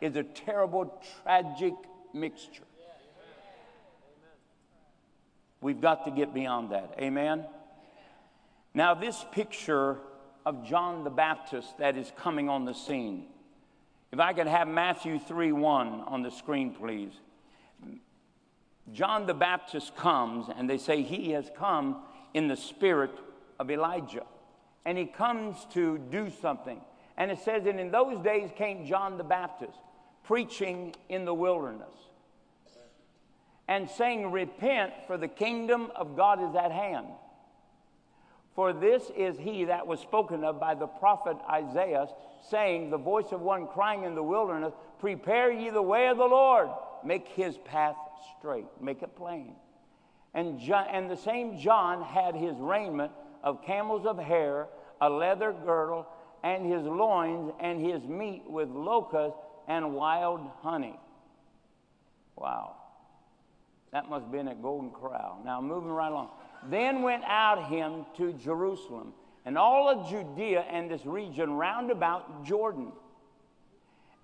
is 0.00 0.16
a 0.16 0.24
terrible, 0.24 1.00
tragic 1.22 1.74
mixture. 2.12 2.64
We've 5.60 5.80
got 5.80 6.06
to 6.06 6.10
get 6.10 6.34
beyond 6.34 6.72
that. 6.72 6.96
Amen? 6.98 7.44
Now, 8.74 8.94
this 8.94 9.24
picture 9.30 9.98
of 10.44 10.64
John 10.64 11.04
the 11.04 11.10
Baptist 11.10 11.78
that 11.78 11.96
is 11.96 12.12
coming 12.16 12.48
on 12.48 12.64
the 12.64 12.74
scene. 12.74 13.26
If 14.10 14.20
I 14.20 14.32
could 14.32 14.46
have 14.46 14.68
Matthew 14.68 15.18
3 15.18 15.52
1 15.52 16.00
on 16.06 16.22
the 16.22 16.30
screen, 16.30 16.74
please. 16.74 17.12
John 18.92 19.26
the 19.26 19.34
Baptist 19.34 19.96
comes, 19.96 20.46
and 20.54 20.68
they 20.68 20.78
say 20.78 21.02
he 21.02 21.30
has 21.30 21.50
come 21.56 22.02
in 22.34 22.48
the 22.48 22.56
spirit 22.56 23.12
of 23.58 23.70
Elijah. 23.70 24.24
And 24.84 24.98
he 24.98 25.06
comes 25.06 25.56
to 25.72 25.98
do 25.98 26.30
something. 26.42 26.80
And 27.16 27.30
it 27.30 27.38
says, 27.38 27.66
And 27.66 27.78
in 27.78 27.90
those 27.90 28.22
days 28.22 28.50
came 28.56 28.84
John 28.84 29.16
the 29.16 29.24
Baptist, 29.24 29.78
preaching 30.24 30.94
in 31.08 31.24
the 31.24 31.34
wilderness, 31.34 31.94
and 33.68 33.88
saying, 33.88 34.30
Repent, 34.32 34.92
for 35.06 35.16
the 35.16 35.28
kingdom 35.28 35.92
of 35.94 36.16
God 36.16 36.42
is 36.42 36.56
at 36.56 36.72
hand. 36.72 37.06
For 38.54 38.72
this 38.72 39.10
is 39.16 39.38
he 39.38 39.64
that 39.64 39.86
was 39.86 40.00
spoken 40.00 40.44
of 40.44 40.60
by 40.60 40.74
the 40.74 40.86
prophet 40.86 41.36
Isaiah, 41.50 42.06
saying, 42.50 42.90
The 42.90 42.98
voice 42.98 43.32
of 43.32 43.40
one 43.40 43.66
crying 43.66 44.04
in 44.04 44.14
the 44.14 44.22
wilderness, 44.22 44.74
Prepare 44.98 45.50
ye 45.50 45.70
the 45.70 45.82
way 45.82 46.08
of 46.08 46.18
the 46.18 46.24
Lord, 46.24 46.68
make 47.04 47.28
his 47.28 47.56
path 47.58 47.96
straight, 48.38 48.66
make 48.80 49.02
it 49.02 49.16
plain. 49.16 49.54
And, 50.34 50.60
John, 50.60 50.86
and 50.90 51.10
the 51.10 51.16
same 51.16 51.58
John 51.58 52.02
had 52.02 52.34
his 52.34 52.54
raiment 52.58 53.12
of 53.42 53.64
camels 53.64 54.06
of 54.06 54.18
hair, 54.18 54.68
a 55.00 55.08
leather 55.08 55.54
girdle, 55.64 56.06
and 56.44 56.70
his 56.70 56.82
loins, 56.82 57.52
and 57.58 57.84
his 57.84 58.04
meat 58.04 58.42
with 58.46 58.68
locusts 58.68 59.38
and 59.66 59.94
wild 59.94 60.40
honey. 60.60 60.98
Wow. 62.36 62.76
That 63.92 64.08
must 64.08 64.24
have 64.24 64.32
been 64.32 64.48
at 64.48 64.62
Golden 64.62 64.90
Corral. 64.90 65.40
Now, 65.44 65.60
moving 65.60 65.90
right 65.90 66.10
along 66.10 66.30
then 66.70 67.02
went 67.02 67.24
out 67.24 67.68
him 67.68 68.06
to 68.16 68.32
Jerusalem 68.34 69.12
and 69.44 69.58
all 69.58 69.88
of 69.88 70.08
Judea 70.08 70.64
and 70.70 70.90
this 70.90 71.04
region 71.04 71.52
round 71.52 71.90
about 71.90 72.44
Jordan. 72.44 72.92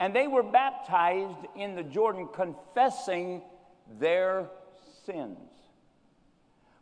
And 0.01 0.15
they 0.15 0.29
were 0.29 0.45
baptized 0.45 1.47
in 1.57 1.75
the 1.75 1.83
Jordan, 1.83 2.29
confessing 2.33 3.43
their 3.99 4.49
sins. 5.05 5.39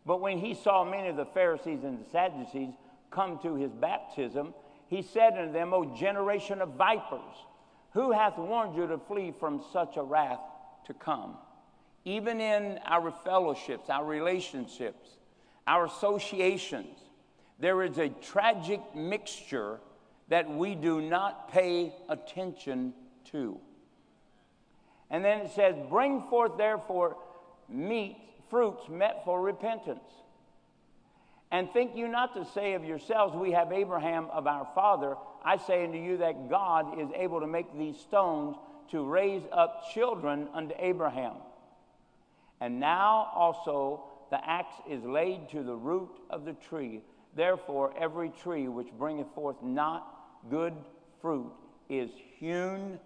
But 0.05 0.21
when 0.21 0.39
he 0.39 0.55
saw 0.55 0.85
many 0.85 1.09
of 1.09 1.17
the 1.17 1.25
Pharisees 1.25 1.83
and 1.83 2.05
the 2.05 2.11
Sadducees 2.11 2.75
come 3.11 3.39
to 3.39 3.55
his 3.55 3.73
baptism, 3.73 4.55
he 4.89 5.03
said 5.03 5.37
unto 5.39 5.53
them, 5.53 5.73
O 5.73 5.97
generation 5.97 6.61
of 6.61 6.75
vipers, 6.75 7.35
who 7.93 8.13
hath 8.13 8.37
warned 8.37 8.77
you 8.77 8.87
to 8.87 8.99
flee 8.99 9.33
from 9.41 9.63
such 9.73 9.97
a 9.97 10.03
wrath 10.03 10.41
to 10.87 10.95
come? 10.95 11.39
Even 12.05 12.41
in 12.41 12.79
our 12.85 13.11
fellowships, 13.11 13.89
our 13.89 14.05
relationships, 14.05 15.16
our 15.67 15.87
associations. 15.87 16.99
There 17.59 17.83
is 17.83 17.99
a 17.99 18.09
tragic 18.09 18.81
mixture 18.95 19.79
that 20.29 20.51
we 20.51 20.75
do 20.75 21.01
not 21.01 21.53
pay 21.53 21.95
attention 22.09 22.93
to. 23.31 23.59
And 25.11 25.25
then 25.25 25.41
it 25.41 25.53
says, 25.55 25.75
Bring 25.89 26.23
forth 26.29 26.59
therefore 26.59 27.17
meat, 27.69 28.17
fruits 28.51 28.89
met 28.89 29.25
for 29.25 29.41
repentance. 29.41 30.01
And 31.53 31.71
think 31.73 31.97
you 31.97 32.09
not 32.09 32.35
to 32.35 32.45
say 32.53 32.75
of 32.75 32.85
yourselves, 32.85 33.37
We 33.37 33.53
have 33.53 33.73
Abraham 33.73 34.29
of 34.33 34.47
our 34.47 34.69
father. 34.75 35.15
I 35.45 35.59
say 35.59 35.85
unto 35.85 35.99
you 35.99 36.17
that 36.19 36.51
God 36.51 37.01
is 37.01 37.09
able 37.15 37.41
to 37.41 37.47
make 37.47 37.73
these 37.79 37.97
stones 37.99 38.57
to 38.91 39.05
raise 39.05 39.43
up 39.53 39.85
children 39.95 40.49
unto 40.55 40.75
Abraham. 40.79 41.35
And 42.61 42.81
now 42.81 43.31
also 43.35 44.05
the 44.31 44.49
axe 44.49 44.75
is 44.89 45.03
laid 45.05 45.49
to 45.51 45.63
the 45.63 45.75
root 45.75 46.11
of 46.31 46.45
the 46.45 46.55
tree. 46.55 47.03
Therefore, 47.35 47.95
every 47.99 48.31
tree 48.31 48.69
which 48.69 48.89
bringeth 48.99 49.29
forth 49.35 49.63
not 49.63 50.07
good 50.51 50.75
fruit 51.21 51.53
is 51.89 52.11
hewn 52.39 52.99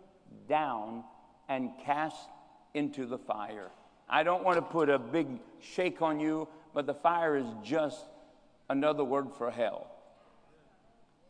down 0.49 1.05
and 1.49 1.71
cast 1.85 2.29
into 2.75 3.07
the 3.07 3.19
fire. 3.19 3.71
I 4.09 4.23
don't 4.23 4.45
want 4.45 4.57
to 4.57 4.62
put 4.62 4.89
a 4.89 4.99
big 4.99 5.29
shake 5.61 6.03
on 6.03 6.21
you, 6.21 6.49
but 6.75 6.87
the 6.87 6.95
fire 6.95 7.37
is 7.37 7.47
just 7.62 8.05
another 8.69 9.05
word 9.05 9.29
for 9.37 9.50
hell. 9.50 9.89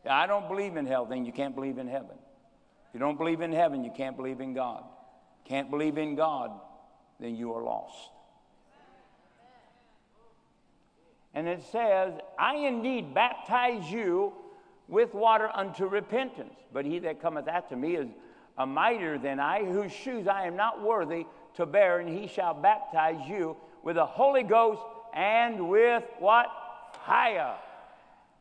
I 0.09 0.25
don't 0.25 0.47
believe 0.47 0.77
in 0.77 0.85
hell, 0.85 1.05
then 1.05 1.25
you 1.25 1.31
can't 1.31 1.53
believe 1.53 1.77
in 1.77 1.87
heaven. 1.87 2.17
If 2.87 2.93
you 2.93 2.99
don't 2.99 3.17
believe 3.17 3.41
in 3.41 3.51
heaven, 3.51 3.83
you 3.83 3.91
can't 3.95 4.17
believe 4.17 4.41
in 4.41 4.53
God. 4.53 4.83
Can't 5.45 5.69
believe 5.69 5.97
in 5.97 6.15
God, 6.15 6.51
then 7.19 7.35
you 7.35 7.53
are 7.53 7.63
lost. 7.63 8.09
And 11.33 11.47
it 11.47 11.63
says, 11.71 12.13
I 12.37 12.55
indeed 12.55 13.13
baptize 13.13 13.89
you 13.89 14.33
with 14.87 15.13
water 15.13 15.49
unto 15.53 15.85
repentance. 15.85 16.53
But 16.73 16.85
he 16.85 16.99
that 16.99 17.21
cometh 17.21 17.47
after 17.47 17.75
me 17.75 17.95
is 17.95 18.09
a 18.57 18.65
mightier 18.65 19.17
than 19.17 19.39
I, 19.39 19.63
whose 19.63 19.91
shoes 19.91 20.27
I 20.27 20.45
am 20.45 20.55
not 20.55 20.81
worthy 20.83 21.25
to 21.55 21.65
bear, 21.65 21.99
and 21.99 22.09
he 22.09 22.27
shall 22.27 22.53
baptize 22.53 23.27
you 23.27 23.55
with 23.83 23.95
the 23.95 24.05
Holy 24.05 24.43
Ghost 24.43 24.81
and 25.13 25.69
with 25.69 26.03
what? 26.19 26.47
Fire. 27.05 27.55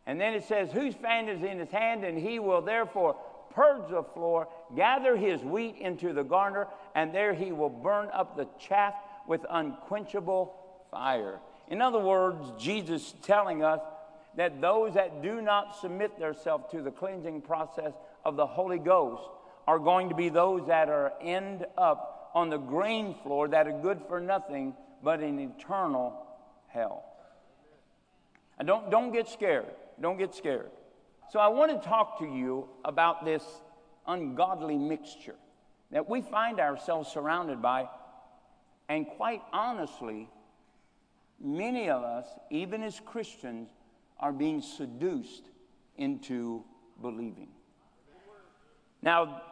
And 0.06 0.20
then 0.20 0.34
it 0.34 0.44
says, 0.44 0.72
Whose 0.72 0.94
fan 0.94 1.28
is 1.28 1.42
in 1.42 1.58
his 1.58 1.70
hand, 1.70 2.04
and 2.04 2.18
he 2.18 2.38
will 2.40 2.60
therefore 2.60 3.16
purge 3.50 3.88
the 3.90 4.02
floor, 4.02 4.48
gather 4.76 5.16
his 5.16 5.40
wheat 5.42 5.76
into 5.78 6.12
the 6.12 6.22
garner, 6.22 6.66
and 6.94 7.14
there 7.14 7.34
he 7.34 7.52
will 7.52 7.68
burn 7.68 8.08
up 8.12 8.36
the 8.36 8.48
chaff 8.58 8.94
with 9.26 9.44
unquenchable 9.48 10.54
fire. 10.90 11.40
In 11.70 11.80
other 11.80 12.00
words, 12.00 12.52
Jesus 12.58 13.14
telling 13.22 13.62
us 13.62 13.80
that 14.36 14.60
those 14.60 14.94
that 14.94 15.22
do 15.22 15.40
not 15.40 15.80
submit 15.80 16.18
themselves 16.18 16.64
to 16.72 16.82
the 16.82 16.90
cleansing 16.90 17.42
process 17.42 17.92
of 18.24 18.36
the 18.36 18.46
Holy 18.46 18.78
Ghost 18.78 19.22
are 19.66 19.78
going 19.78 20.08
to 20.08 20.14
be 20.14 20.28
those 20.28 20.66
that 20.66 20.88
are 20.88 21.12
end 21.22 21.64
up 21.78 22.32
on 22.34 22.50
the 22.50 22.58
grain 22.58 23.14
floor 23.22 23.48
that 23.48 23.66
are 23.66 23.80
good 23.80 24.00
for 24.08 24.20
nothing 24.20 24.74
but 25.02 25.22
in 25.22 25.38
eternal 25.38 26.26
hell. 26.68 27.04
And 28.58 28.66
don't, 28.66 28.90
don't 28.90 29.12
get 29.12 29.28
scared. 29.28 29.66
Don't 30.00 30.18
get 30.18 30.34
scared. 30.34 30.70
So 31.30 31.38
I 31.38 31.48
want 31.48 31.70
to 31.80 31.88
talk 31.88 32.18
to 32.18 32.24
you 32.24 32.68
about 32.84 33.24
this 33.24 33.44
ungodly 34.06 34.76
mixture 34.76 35.36
that 35.92 36.08
we 36.08 36.20
find 36.20 36.58
ourselves 36.58 37.10
surrounded 37.12 37.62
by, 37.62 37.88
and 38.88 39.06
quite 39.06 39.42
honestly, 39.52 40.28
many 41.40 41.88
of 41.88 42.02
us, 42.02 42.26
even 42.50 42.82
as 42.82 43.00
Christians, 43.00 43.68
are 44.18 44.32
being 44.32 44.60
seduced 44.60 45.44
into 45.96 46.64
believing. 47.00 47.48
Now, 49.02 49.42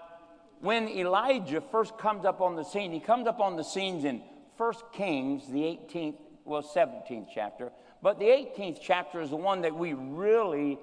when 0.61 0.89
Elijah 0.89 1.61
first 1.61 1.97
comes 1.99 2.25
up 2.25 2.41
on 2.41 2.57
the 2.57 2.65
scene, 2.65 2.93
he 2.93 3.01
comes 3.01 3.27
up 3.27 3.41
on 3.41 3.57
the 3.57 3.63
scenes 3.63 4.05
in 4.05 4.23
1 4.57 4.75
Kings, 4.93 5.47
the 5.49 5.61
18th, 5.61 6.17
well, 6.45 6.63
17th 6.63 7.29
chapter, 7.33 7.71
but 8.03 8.19
the 8.19 8.27
18th 8.27 8.79
chapter 8.83 9.21
is 9.21 9.31
the 9.31 9.37
one 9.37 9.63
that 9.63 9.75
we 9.75 9.93
really 9.93 10.79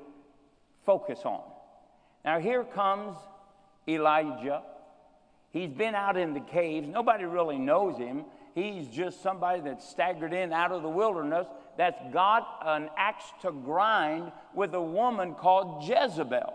focus 0.86 1.20
on. 1.24 1.42
Now, 2.24 2.40
here 2.40 2.64
comes 2.64 3.16
Elijah. 3.88 4.64
He's 5.52 5.70
been 5.70 5.96
out 5.96 6.18
in 6.18 6.34
the 6.34 6.40
caves. 6.40 6.88
Nobody 6.88 7.26
really 7.26 7.58
knows 7.58 7.98
him. 7.98 8.26
He's 8.56 8.88
just 8.88 9.22
somebody 9.22 9.60
that 9.64 9.84
staggered 9.84 10.32
in 10.32 10.54
out 10.54 10.72
of 10.72 10.82
the 10.82 10.90
wilderness 10.90 11.46
that's 11.78 12.02
got 12.14 12.62
an 12.66 12.90
axe 12.98 13.26
to 13.42 13.52
grind 13.52 14.32
with 14.54 14.74
a 14.74 14.82
woman 14.82 15.36
called 15.36 15.84
Jezebel. 15.84 16.54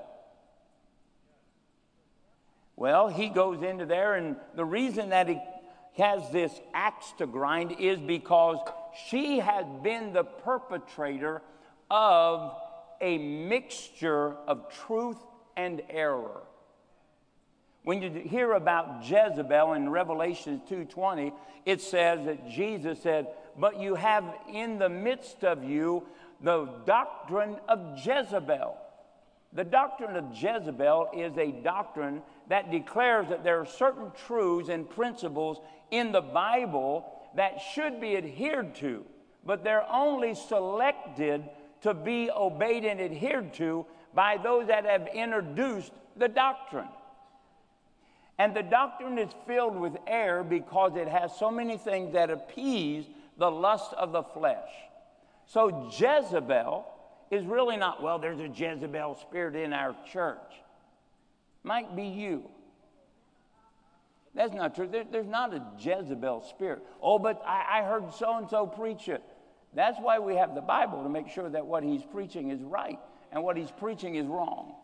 Well, 2.75 3.09
he 3.09 3.29
goes 3.29 3.63
into 3.63 3.85
there, 3.85 4.15
and 4.15 4.37
the 4.57 4.65
reason 4.65 5.11
that 5.11 5.29
he 5.29 5.39
has 5.99 6.23
this 6.31 6.59
axe 6.73 7.13
to 7.19 7.27
grind 7.27 7.73
is 7.79 7.99
because 7.99 8.57
she 9.09 9.41
has 9.41 9.67
been 9.83 10.15
the 10.15 10.25
perpetrator 10.25 11.43
of 11.91 12.57
a 13.03 13.19
mixture 13.19 14.37
of 14.47 14.73
truth 14.87 15.19
and 15.55 15.83
error. 15.91 16.41
When 17.83 18.03
you 18.03 18.11
hear 18.11 18.53
about 18.53 19.09
Jezebel 19.09 19.73
in 19.73 19.89
Revelation 19.89 20.61
2:20, 20.69 21.33
it 21.65 21.81
says 21.81 22.25
that 22.27 22.49
Jesus 22.49 23.01
said, 23.01 23.29
But 23.57 23.81
you 23.81 23.95
have 23.95 24.25
in 24.49 24.79
the 24.79 24.89
midst 24.89 25.45
of 25.45 25.65
you 25.65 26.07
the 26.41 26.67
doctrine 26.85 27.57
of 27.69 27.99
Jezebel. 27.99 28.77
The 29.53 29.65
doctrine 29.65 30.17
of 30.17 30.33
Jezebel 30.33 31.11
is 31.15 31.37
a 31.37 31.51
doctrine 31.51 32.23
that 32.49 32.71
declares 32.71 33.29
that 33.29 33.43
there 33.43 33.61
are 33.61 33.67
certain 33.67 34.13
truths 34.27 34.69
and 34.69 34.89
principles 34.89 35.59
in 35.91 36.13
the 36.13 36.21
Bible 36.21 37.05
that 37.35 37.61
should 37.73 38.01
be 38.01 38.17
adhered 38.17 38.75
to, 38.77 39.05
but 39.45 39.65
they're 39.65 39.91
only 39.91 40.35
selected 40.35 41.49
to 41.83 41.95
be 41.95 42.31
obeyed 42.31 42.85
and 42.85 43.01
adhered 43.01 43.53
to 43.55 43.87
by 44.15 44.37
those 44.37 44.69
that 44.69 44.85
have 44.85 45.09
introduced 45.15 45.93
the 46.17 46.29
doctrine. 46.29 46.89
And 48.41 48.57
the 48.57 48.63
doctrine 48.63 49.19
is 49.19 49.29
filled 49.47 49.79
with 49.79 49.99
error 50.07 50.43
because 50.43 50.97
it 50.97 51.07
has 51.09 51.31
so 51.37 51.51
many 51.51 51.77
things 51.77 52.15
that 52.15 52.31
appease 52.31 53.05
the 53.37 53.51
lust 53.51 53.93
of 53.93 54.13
the 54.13 54.23
flesh. 54.23 54.71
So 55.45 55.91
Jezebel 55.91 56.87
is 57.31 57.45
really 57.45 57.77
not, 57.77 58.03
well, 58.03 58.19
there's 58.19 58.41
a 58.41 58.49
Jezebel 58.49 59.17
spirit 59.17 59.57
in 59.57 59.75
our 59.75 59.95
church. 60.11 60.55
Might 61.65 61.95
be 61.95 62.05
you. 62.05 62.45
That's 64.35 64.55
not 64.55 64.75
true. 64.75 64.89
There, 64.91 65.05
there's 65.05 65.29
not 65.29 65.53
a 65.53 65.63
Jezebel 65.79 66.41
spirit. 66.49 66.83
Oh, 67.03 67.19
but 67.19 67.43
I, 67.47 67.81
I 67.81 67.83
heard 67.83 68.11
so 68.15 68.39
and 68.39 68.49
so 68.49 68.67
preach 68.67 69.11
it. 69.11 69.23
That's 69.75 69.99
why 70.01 70.19
we 70.19 70.37
have 70.37 70.55
the 70.55 70.63
Bible 70.63 71.03
to 71.03 71.11
make 71.11 71.29
sure 71.29 71.51
that 71.51 71.67
what 71.67 71.83
he's 71.83 72.05
preaching 72.05 72.51
is 72.51 72.63
right 72.63 72.99
and 73.33 73.43
what 73.43 73.59
he's 73.59 73.71
preaching 73.71 74.15
is 74.15 74.25
wrong. 74.27 74.77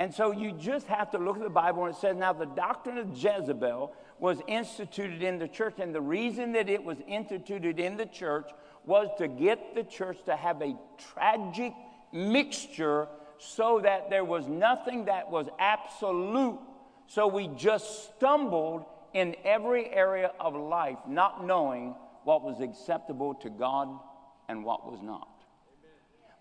And 0.00 0.14
so 0.14 0.32
you 0.32 0.52
just 0.52 0.86
have 0.86 1.10
to 1.10 1.18
look 1.18 1.36
at 1.36 1.42
the 1.42 1.50
Bible 1.50 1.84
and 1.84 1.94
it 1.94 2.00
says, 2.00 2.16
now 2.16 2.32
the 2.32 2.46
doctrine 2.46 2.96
of 2.96 3.10
Jezebel 3.10 3.94
was 4.18 4.38
instituted 4.48 5.22
in 5.22 5.38
the 5.38 5.46
church. 5.46 5.74
And 5.78 5.94
the 5.94 6.00
reason 6.00 6.52
that 6.52 6.70
it 6.70 6.82
was 6.82 6.96
instituted 7.06 7.78
in 7.78 7.98
the 7.98 8.06
church 8.06 8.48
was 8.86 9.08
to 9.18 9.28
get 9.28 9.74
the 9.74 9.84
church 9.84 10.16
to 10.24 10.34
have 10.36 10.62
a 10.62 10.74
tragic 11.12 11.74
mixture 12.14 13.08
so 13.36 13.80
that 13.82 14.08
there 14.08 14.24
was 14.24 14.48
nothing 14.48 15.04
that 15.04 15.30
was 15.30 15.48
absolute. 15.58 16.58
So 17.06 17.26
we 17.26 17.48
just 17.48 18.16
stumbled 18.16 18.86
in 19.12 19.36
every 19.44 19.92
area 19.92 20.32
of 20.40 20.54
life, 20.54 20.96
not 21.06 21.46
knowing 21.46 21.94
what 22.24 22.42
was 22.42 22.62
acceptable 22.62 23.34
to 23.34 23.50
God 23.50 24.00
and 24.48 24.64
what 24.64 24.90
was 24.90 25.02
not. 25.02 25.28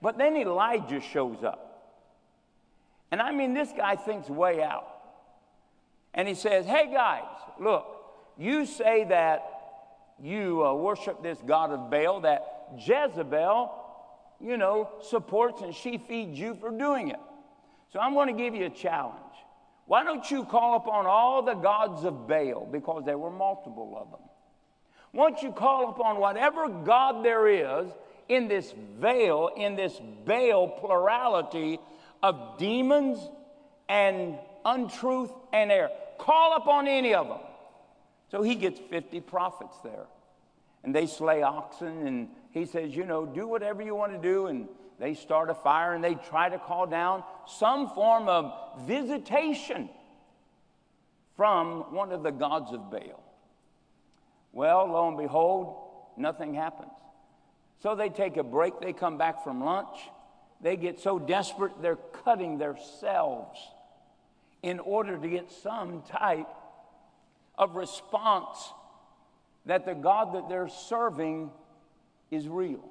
But 0.01 0.17
then 0.17 0.37
Elijah 0.37 1.01
shows 1.01 1.43
up. 1.43 1.68
And 3.11 3.21
I 3.21 3.31
mean, 3.31 3.53
this 3.53 3.71
guy 3.75 3.95
thinks 3.95 4.29
way 4.29 4.61
out. 4.61 4.87
And 6.13 6.27
he 6.27 6.35
says, 6.35 6.65
Hey 6.65 6.91
guys, 6.91 7.25
look, 7.59 7.85
you 8.37 8.65
say 8.65 9.05
that 9.05 9.43
you 10.21 10.65
uh, 10.65 10.73
worship 10.73 11.23
this 11.23 11.39
God 11.45 11.71
of 11.71 11.89
Baal, 11.89 12.21
that 12.21 12.45
Jezebel, 12.77 13.71
you 14.39 14.57
know, 14.57 14.89
supports 15.01 15.61
and 15.61 15.73
she 15.73 15.97
feeds 15.97 16.37
you 16.37 16.55
for 16.55 16.71
doing 16.71 17.09
it. 17.09 17.19
So 17.91 17.99
I'm 17.99 18.13
going 18.13 18.27
to 18.27 18.41
give 18.41 18.53
you 18.53 18.65
a 18.65 18.69
challenge. 18.69 19.15
Why 19.85 20.03
don't 20.03 20.29
you 20.29 20.45
call 20.45 20.75
upon 20.75 21.07
all 21.07 21.41
the 21.41 21.55
gods 21.55 22.03
of 22.05 22.27
Baal, 22.27 22.67
because 22.71 23.03
there 23.05 23.17
were 23.17 23.31
multiple 23.31 23.97
of 23.99 24.11
them? 24.11 24.29
Why 25.11 25.31
don't 25.31 25.41
you 25.41 25.51
call 25.51 25.89
upon 25.89 26.19
whatever 26.19 26.69
God 26.69 27.25
there 27.25 27.47
is 27.47 27.89
in 28.27 28.47
this 28.47 28.73
veil, 28.99 29.49
in 29.57 29.75
this 29.75 29.99
Baal 30.25 30.67
plurality 30.67 31.79
of 32.21 32.57
demons 32.57 33.19
and 33.87 34.37
untruth 34.65 35.31
and 35.53 35.71
error? 35.71 35.89
Call 36.17 36.55
upon 36.55 36.87
any 36.87 37.13
of 37.13 37.27
them. 37.27 37.39
So 38.31 38.41
he 38.41 38.55
gets 38.55 38.79
50 38.89 39.21
prophets 39.21 39.77
there. 39.83 40.05
And 40.83 40.95
they 40.95 41.07
slay 41.07 41.41
oxen, 41.41 42.07
and 42.07 42.29
he 42.51 42.65
says, 42.65 42.95
You 42.95 43.05
know, 43.05 43.25
do 43.25 43.47
whatever 43.47 43.81
you 43.81 43.95
want 43.95 44.13
to 44.13 44.17
do. 44.17 44.47
And 44.47 44.67
they 44.99 45.13
start 45.13 45.49
a 45.49 45.55
fire 45.55 45.93
and 45.93 46.03
they 46.03 46.15
try 46.15 46.49
to 46.49 46.59
call 46.59 46.85
down 46.85 47.23
some 47.47 47.89
form 47.89 48.27
of 48.27 48.53
visitation 48.85 49.89
from 51.35 51.93
one 51.93 52.11
of 52.11 52.21
the 52.21 52.31
gods 52.31 52.73
of 52.73 52.91
Baal. 52.91 53.23
Well, 54.51 54.87
lo 54.91 55.07
and 55.07 55.17
behold, 55.17 55.77
nothing 56.17 56.53
happens. 56.53 56.91
So 57.81 57.95
they 57.95 58.09
take 58.09 58.35
a 58.35 58.43
break, 58.43 58.81
they 58.81 58.91
come 58.91 59.17
back 59.17 59.41
from 59.43 59.63
lunch. 59.63 59.97
They 60.61 60.75
get 60.75 60.99
so 60.99 61.19
desperate, 61.19 61.81
they're 61.81 61.97
cutting 62.23 62.57
themselves 62.57 63.59
in 64.61 64.79
order 64.79 65.17
to 65.17 65.27
get 65.27 65.51
some 65.51 66.01
type 66.01 66.49
of 67.57 67.75
response 67.75 68.57
that 69.65 69.85
the 69.85 69.93
God 69.93 70.33
that 70.35 70.49
they're 70.49 70.67
serving 70.67 71.51
is 72.31 72.47
real. 72.47 72.89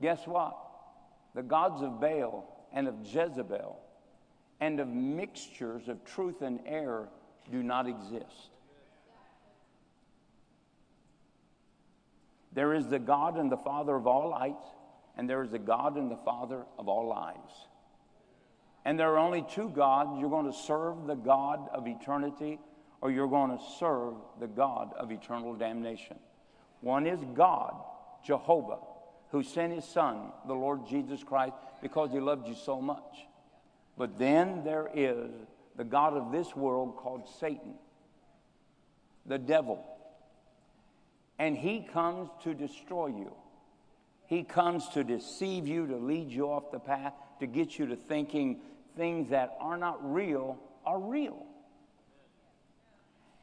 Guess 0.00 0.26
what? 0.26 0.56
The 1.34 1.42
gods 1.42 1.82
of 1.82 2.00
Baal 2.00 2.66
and 2.72 2.88
of 2.88 2.94
Jezebel 3.04 3.78
and 4.60 4.80
of 4.80 4.88
mixtures 4.88 5.88
of 5.88 6.04
truth 6.04 6.42
and 6.42 6.60
error 6.66 7.08
do 7.50 7.62
not 7.62 7.88
exist. 7.88 8.50
There 12.52 12.74
is 12.74 12.86
the 12.86 12.98
God 12.98 13.38
and 13.38 13.50
the 13.50 13.56
Father 13.56 13.96
of 13.96 14.06
all 14.06 14.30
lights, 14.30 14.64
and 15.16 15.28
there 15.28 15.42
is 15.42 15.52
a 15.52 15.58
God 15.58 15.96
and 15.96 16.10
the 16.10 16.16
Father 16.16 16.64
of 16.78 16.88
all 16.88 17.06
lives. 17.08 17.52
And 18.84 18.98
there 18.98 19.12
are 19.12 19.18
only 19.18 19.44
two 19.48 19.68
gods. 19.68 20.18
You're 20.18 20.30
going 20.30 20.50
to 20.50 20.58
serve 20.58 21.06
the 21.06 21.14
God 21.14 21.68
of 21.72 21.86
eternity 21.86 22.58
or 23.00 23.10
you're 23.10 23.28
going 23.28 23.50
to 23.50 23.62
serve 23.78 24.14
the 24.40 24.46
God 24.46 24.92
of 24.96 25.10
eternal 25.10 25.54
damnation. 25.54 26.18
One 26.80 27.06
is 27.06 27.20
God, 27.34 27.74
Jehovah, 28.24 28.78
who 29.30 29.42
sent 29.42 29.72
his 29.72 29.84
Son, 29.84 30.32
the 30.46 30.54
Lord 30.54 30.86
Jesus 30.88 31.22
Christ, 31.24 31.54
because 31.82 32.12
he 32.12 32.20
loved 32.20 32.46
you 32.46 32.54
so 32.54 32.80
much. 32.80 33.26
But 33.98 34.18
then 34.18 34.62
there 34.64 34.88
is 34.94 35.30
the 35.76 35.84
God 35.84 36.14
of 36.14 36.30
this 36.30 36.54
world 36.54 36.96
called 36.96 37.28
Satan, 37.40 37.74
the 39.26 39.38
devil. 39.38 39.84
And 41.38 41.56
he 41.56 41.80
comes 41.92 42.30
to 42.44 42.54
destroy 42.54 43.08
you. 43.08 43.32
He 44.32 44.44
comes 44.44 44.88
to 44.94 45.04
deceive 45.04 45.68
you, 45.68 45.86
to 45.88 45.96
lead 45.96 46.30
you 46.30 46.46
off 46.46 46.70
the 46.70 46.78
path, 46.78 47.12
to 47.40 47.46
get 47.46 47.78
you 47.78 47.84
to 47.88 47.96
thinking 47.96 48.60
things 48.96 49.28
that 49.28 49.58
are 49.60 49.76
not 49.76 49.98
real 50.10 50.58
are 50.86 50.98
real. 50.98 51.44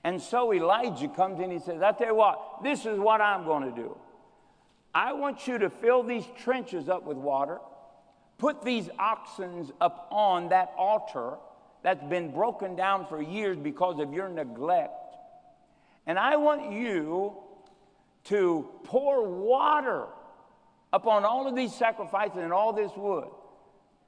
And 0.04 0.19
so 0.19 0.52
Elijah 0.52 1.08
comes 1.08 1.39
in, 1.41 1.52
he 1.52 1.60
says, 1.60 1.84
I 1.84 1.91
tell 1.91 2.08
you 2.08 2.15
what, 2.15 2.63
this 2.63 2.88
is 2.88 2.97
what 2.97 3.21
I'm 3.21 3.43
going 3.45 3.69
to 3.69 3.75
do. 3.80 3.95
I 4.91 5.13
want 5.13 5.47
you 5.47 5.60
to 5.60 5.69
fill 5.69 6.02
these 6.02 6.23
trenches 6.41 6.89
up 6.89 7.04
with 7.04 7.17
water, 7.17 7.60
put 8.39 8.63
these 8.63 8.89
oxen 8.97 9.71
up 9.80 10.08
on 10.10 10.49
that 10.49 10.73
altar 10.75 11.34
that's 11.84 12.04
been 12.06 12.32
broken 12.32 12.75
down 12.75 13.06
for 13.06 13.21
years 13.21 13.58
because 13.58 13.99
of 13.99 14.12
your 14.12 14.28
neglect. 14.28 15.13
And 16.08 16.17
I 16.17 16.38
want 16.38 16.71
you 16.71 17.36
to 18.23 18.67
pour 18.86 19.30
water 19.30 20.08
upon 20.91 21.25
all 21.25 21.47
of 21.47 21.56
these 21.56 21.73
sacrifices 21.73 22.38
and 22.38 22.54
all 22.54 22.73
this 22.73 22.91
wood. 22.95 23.28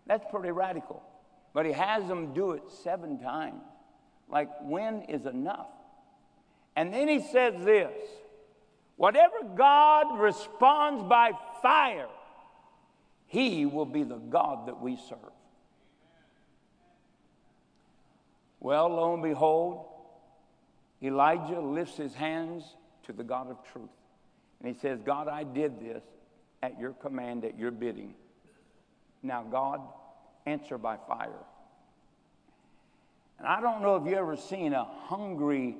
That's 0.08 0.26
pretty 0.32 0.52
radical. 0.52 1.04
But 1.54 1.66
he 1.66 1.72
has 1.74 2.08
them 2.08 2.34
do 2.34 2.52
it 2.52 2.64
seven 2.84 3.20
times. 3.20 3.62
Like, 4.30 4.50
when 4.62 5.04
is 5.04 5.26
enough? 5.26 5.68
And 6.76 6.94
then 6.94 7.08
he 7.08 7.20
says 7.20 7.54
this 7.64 7.94
whatever 8.96 9.44
God 9.56 10.20
responds 10.20 11.04
by 11.04 11.32
fire, 11.62 12.08
he 13.28 13.66
will 13.66 13.86
be 13.86 14.04
the 14.04 14.18
God 14.18 14.68
that 14.68 14.80
we 14.82 14.96
serve. 14.96 15.20
Well, 18.60 18.90
lo 18.90 19.14
and 19.14 19.24
behold, 19.24 19.88
Elijah 21.02 21.60
lifts 21.60 21.98
his 21.98 22.14
hands 22.14 22.64
to 23.04 23.12
the 23.12 23.24
God 23.24 23.50
of 23.50 23.58
truth. 23.74 23.90
And 24.60 24.74
he 24.74 24.80
says, 24.80 25.00
God, 25.04 25.28
I 25.28 25.44
did 25.44 25.80
this 25.80 26.04
at 26.64 26.80
your 26.80 26.92
command, 26.94 27.46
at 27.46 27.58
your 27.58 27.72
bidding. 27.72 28.14
Now, 29.24 29.44
God, 29.44 29.82
answer 30.46 30.78
by 30.78 30.98
fire. 31.08 31.30
And 33.40 33.48
I 33.48 33.62
don't 33.62 33.82
know 33.82 33.96
if 33.96 34.06
you 34.06 34.16
ever 34.16 34.38
seen 34.38 34.74
a 34.74 34.84
hungry 34.84 35.78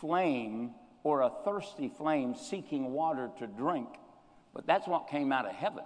flame 0.00 0.72
or 1.02 1.22
a 1.22 1.30
thirsty 1.44 1.88
flame 1.88 2.34
seeking 2.34 2.92
water 2.92 3.30
to 3.38 3.46
drink, 3.46 3.88
but 4.54 4.66
that's 4.66 4.86
what 4.86 5.08
came 5.08 5.32
out 5.32 5.46
of 5.46 5.54
heaven. 5.54 5.84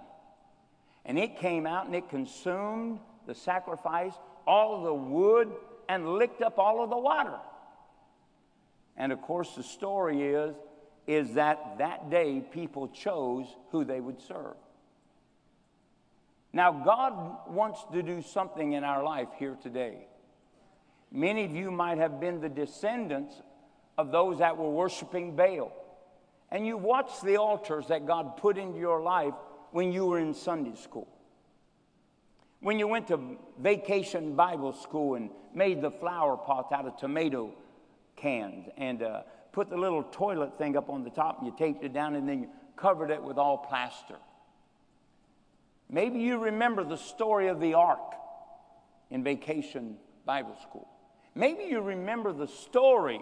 And 1.05 1.17
it 1.17 1.39
came 1.39 1.65
out 1.65 1.85
and 1.85 1.95
it 1.95 2.09
consumed 2.09 2.99
the 3.25 3.33
sacrifice, 3.33 4.13
all 4.45 4.83
the 4.83 4.93
wood, 4.93 5.51
and 5.87 6.15
licked 6.15 6.41
up 6.41 6.59
all 6.59 6.83
of 6.83 6.89
the 6.89 6.97
water. 6.97 7.37
And 8.97 9.11
of 9.11 9.21
course, 9.21 9.55
the 9.55 9.63
story 9.63 10.21
is, 10.21 10.55
is 11.07 11.33
that 11.35 11.77
that 11.77 12.09
day 12.11 12.43
people 12.51 12.89
chose 12.89 13.47
who 13.71 13.85
they 13.85 14.01
would 14.01 14.21
serve. 14.21 14.55
Now, 16.53 16.71
God 16.71 17.49
wants 17.49 17.79
to 17.93 18.03
do 18.03 18.21
something 18.21 18.73
in 18.73 18.83
our 18.83 19.03
life 19.03 19.29
here 19.37 19.57
today. 19.61 20.07
Many 21.11 21.45
of 21.45 21.55
you 21.55 21.71
might 21.71 21.97
have 21.97 22.19
been 22.19 22.41
the 22.41 22.49
descendants 22.49 23.41
of 23.97 24.11
those 24.11 24.39
that 24.39 24.57
were 24.57 24.69
worshiping 24.69 25.35
Baal. 25.35 25.71
And 26.51 26.65
you 26.65 26.77
watched 26.77 27.23
the 27.23 27.37
altars 27.37 27.87
that 27.87 28.05
God 28.05 28.37
put 28.37 28.57
into 28.57 28.79
your 28.79 29.01
life 29.01 29.33
when 29.71 29.91
you 29.91 30.05
were 30.05 30.19
in 30.19 30.33
Sunday 30.33 30.75
school. 30.75 31.07
When 32.59 32.79
you 32.79 32.87
went 32.87 33.07
to 33.07 33.37
vacation 33.59 34.35
Bible 34.35 34.73
school 34.73 35.15
and 35.15 35.29
made 35.53 35.81
the 35.81 35.91
flower 35.91 36.37
pots 36.37 36.71
out 36.71 36.85
of 36.85 36.97
tomato 36.97 37.53
cans 38.15 38.67
and 38.77 39.03
uh, 39.03 39.21
put 39.57 39.71
the 39.71 39.75
little 39.75 40.03
toilet 40.03 40.55
thing 40.59 40.77
up 40.77 40.87
on 40.87 41.03
the 41.03 41.09
top 41.09 41.39
and 41.39 41.47
you 41.47 41.53
taped 41.57 41.83
it 41.83 41.91
down 41.91 42.13
and 42.13 42.29
then 42.29 42.41
you 42.43 42.47
covered 42.75 43.09
it 43.09 43.23
with 43.23 43.39
all 43.39 43.57
plaster. 43.57 44.17
Maybe 45.89 46.19
you 46.19 46.37
remember 46.37 46.83
the 46.83 46.95
story 46.95 47.47
of 47.47 47.59
the 47.59 47.73
ark 47.73 48.13
in 49.09 49.23
vacation 49.23 49.97
Bible 50.27 50.55
school. 50.61 50.87
Maybe 51.33 51.63
you 51.63 51.81
remember 51.81 52.31
the 52.33 52.47
story 52.47 53.19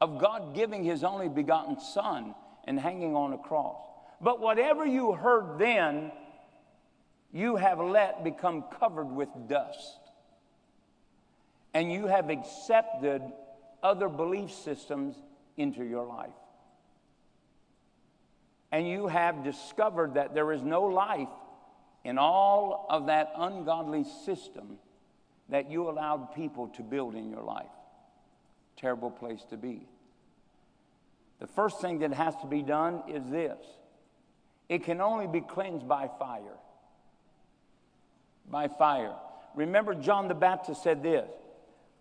of 0.00 0.18
God 0.18 0.52
giving 0.52 0.82
his 0.82 1.04
only 1.04 1.28
begotten 1.28 1.78
Son 1.78 2.34
and 2.64 2.76
hanging 2.76 3.14
on 3.14 3.32
a 3.32 3.38
cross. 3.38 3.78
But 4.20 4.40
whatever 4.40 4.84
you 4.84 5.12
heard 5.12 5.60
then, 5.60 6.10
you 7.32 7.54
have 7.54 7.78
let 7.78 8.24
become 8.24 8.64
covered 8.80 9.12
with 9.12 9.28
dust. 9.46 10.00
And 11.72 11.92
you 11.92 12.08
have 12.08 12.30
accepted 12.30 13.22
other 13.80 14.08
belief 14.08 14.50
systems 14.50 15.14
into 15.56 15.84
your 15.84 16.04
life. 16.04 16.30
And 18.70 18.88
you 18.88 19.06
have 19.06 19.44
discovered 19.44 20.14
that 20.14 20.34
there 20.34 20.50
is 20.52 20.62
no 20.62 20.84
life 20.84 21.28
in 22.04 22.18
all 22.18 22.86
of 22.88 23.06
that 23.06 23.32
ungodly 23.36 24.04
system 24.24 24.78
that 25.50 25.70
you 25.70 25.88
allowed 25.88 26.34
people 26.34 26.68
to 26.68 26.82
build 26.82 27.14
in 27.14 27.30
your 27.30 27.42
life. 27.42 27.66
Terrible 28.76 29.10
place 29.10 29.44
to 29.50 29.56
be. 29.56 29.86
The 31.38 31.46
first 31.46 31.80
thing 31.80 31.98
that 31.98 32.12
has 32.14 32.34
to 32.36 32.46
be 32.46 32.62
done 32.62 33.02
is 33.08 33.28
this 33.28 33.58
it 34.68 34.84
can 34.84 35.00
only 35.00 35.26
be 35.26 35.40
cleansed 35.40 35.86
by 35.86 36.08
fire. 36.18 36.56
By 38.50 38.68
fire. 38.68 39.14
Remember, 39.54 39.94
John 39.94 40.28
the 40.28 40.34
Baptist 40.34 40.82
said 40.82 41.02
this 41.02 41.28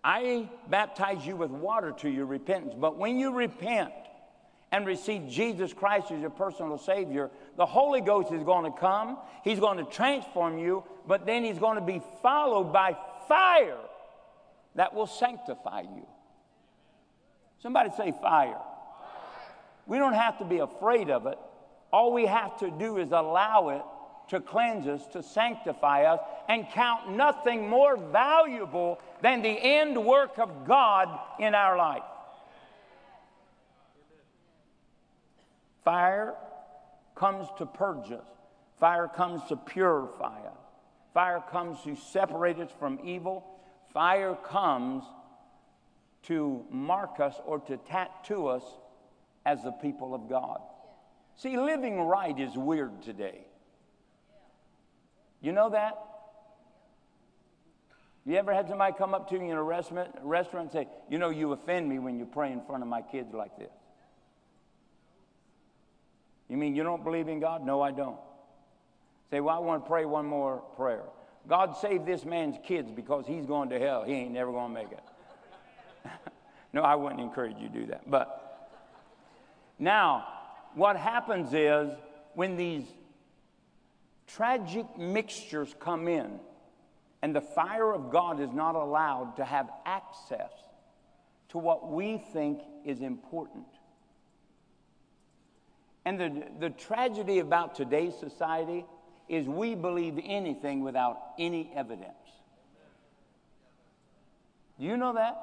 I 0.03 0.49
baptize 0.69 1.25
you 1.25 1.35
with 1.35 1.51
water 1.51 1.91
to 1.99 2.09
your 2.09 2.25
repentance, 2.25 2.73
but 2.77 2.97
when 2.97 3.19
you 3.19 3.31
repent, 3.33 3.91
and 4.71 4.85
receive 4.85 5.27
Jesus 5.27 5.73
Christ 5.73 6.11
as 6.11 6.21
your 6.21 6.29
personal 6.29 6.77
Savior, 6.77 7.29
the 7.57 7.65
Holy 7.65 8.01
Ghost 8.01 8.31
is 8.31 8.43
going 8.43 8.71
to 8.71 8.77
come. 8.77 9.17
He's 9.43 9.59
going 9.59 9.77
to 9.77 9.91
transform 9.91 10.57
you, 10.57 10.83
but 11.07 11.25
then 11.25 11.43
He's 11.43 11.59
going 11.59 11.75
to 11.75 11.85
be 11.85 12.01
followed 12.21 12.71
by 12.71 12.95
fire 13.27 13.77
that 14.75 14.93
will 14.93 15.07
sanctify 15.07 15.81
you. 15.81 16.07
Somebody 17.61 17.89
say 17.97 18.13
fire. 18.21 18.57
We 19.85 19.97
don't 19.97 20.13
have 20.13 20.37
to 20.39 20.45
be 20.45 20.59
afraid 20.59 21.09
of 21.09 21.25
it. 21.25 21.37
All 21.91 22.13
we 22.13 22.25
have 22.25 22.57
to 22.59 22.71
do 22.71 22.97
is 22.97 23.11
allow 23.11 23.69
it 23.69 23.81
to 24.31 24.39
cleanse 24.39 24.87
us, 24.87 25.05
to 25.07 25.21
sanctify 25.21 26.05
us, 26.05 26.21
and 26.47 26.65
count 26.69 27.11
nothing 27.11 27.67
more 27.67 27.97
valuable 27.97 28.97
than 29.21 29.41
the 29.41 29.49
end 29.49 29.97
work 29.97 30.39
of 30.39 30.65
God 30.65 31.19
in 31.37 31.53
our 31.53 31.77
life. 31.77 32.03
Fire 35.83 36.33
comes 37.13 37.45
to 37.57 37.65
purge 37.65 38.09
us. 38.13 38.25
Fire 38.79 39.09
comes 39.13 39.41
to 39.49 39.57
purify 39.57 40.39
us. 40.45 40.57
Fire 41.13 41.43
comes 41.51 41.83
to 41.83 41.97
separate 41.97 42.57
us 42.57 42.69
from 42.79 43.01
evil. 43.03 43.45
Fire 43.93 44.37
comes 44.45 45.03
to 46.23 46.63
mark 46.71 47.19
us 47.19 47.35
or 47.45 47.59
to 47.59 47.75
tattoo 47.75 48.47
us 48.47 48.63
as 49.45 49.61
the 49.61 49.71
people 49.71 50.15
of 50.15 50.29
God. 50.29 50.61
See, 51.35 51.57
living 51.57 51.99
right 51.99 52.39
is 52.39 52.55
weird 52.55 53.01
today. 53.01 53.45
You 55.41 55.51
know 55.51 55.69
that? 55.71 55.97
You 58.25 58.35
ever 58.35 58.53
had 58.53 58.67
somebody 58.67 58.93
come 58.97 59.15
up 59.15 59.29
to 59.29 59.35
you 59.35 59.41
in 59.41 59.51
a 59.51 59.63
restaurant, 59.63 60.09
restaurant 60.21 60.73
and 60.73 60.87
say, 60.87 60.91
You 61.09 61.17
know, 61.17 61.29
you 61.29 61.51
offend 61.53 61.89
me 61.89 61.97
when 61.97 62.19
you 62.19 62.25
pray 62.25 62.51
in 62.51 62.61
front 62.61 62.83
of 62.83 62.89
my 62.89 63.01
kids 63.01 63.33
like 63.33 63.57
this? 63.57 63.71
You 66.47 66.57
mean 66.57 66.75
you 66.75 66.83
don't 66.83 67.03
believe 67.03 67.27
in 67.27 67.39
God? 67.39 67.65
No, 67.65 67.81
I 67.81 67.91
don't. 67.91 68.19
Say, 69.31 69.39
well, 69.39 69.55
I 69.55 69.59
want 69.59 69.85
to 69.85 69.89
pray 69.89 70.03
one 70.05 70.25
more 70.25 70.57
prayer. 70.75 71.03
God 71.47 71.75
save 71.77 72.05
this 72.05 72.25
man's 72.25 72.57
kids 72.63 72.91
because 72.91 73.25
he's 73.25 73.45
going 73.45 73.69
to 73.69 73.79
hell. 73.79 74.03
He 74.03 74.13
ain't 74.13 74.33
never 74.33 74.51
going 74.51 74.67
to 74.67 74.73
make 74.73 74.91
it. 74.91 75.03
no, 76.73 76.81
I 76.81 76.95
wouldn't 76.95 77.21
encourage 77.21 77.57
you 77.57 77.69
to 77.69 77.73
do 77.73 77.85
that. 77.87 78.09
But 78.11 78.69
now, 79.79 80.27
what 80.75 80.97
happens 80.97 81.53
is 81.53 81.89
when 82.35 82.57
these 82.57 82.83
tragic 84.35 84.85
mixtures 84.97 85.75
come 85.79 86.07
in 86.07 86.39
and 87.21 87.35
the 87.35 87.41
fire 87.41 87.93
of 87.93 88.11
God 88.11 88.39
is 88.39 88.51
not 88.51 88.75
allowed 88.75 89.35
to 89.37 89.45
have 89.45 89.69
access 89.85 90.51
to 91.49 91.57
what 91.57 91.91
we 91.91 92.17
think 92.17 92.61
is 92.85 93.01
important, 93.01 93.65
and 96.05 96.19
the, 96.19 96.43
the 96.59 96.69
tragedy 96.69 97.39
about 97.39 97.75
today's 97.75 98.13
society 98.19 98.85
is 99.29 99.45
we 99.47 99.75
believe 99.75 100.19
anything 100.23 100.81
without 100.81 101.17
any 101.37 101.71
evidence. 101.75 102.07
Do 104.79 104.85
you 104.85 104.97
know 104.97 105.13
that? 105.13 105.37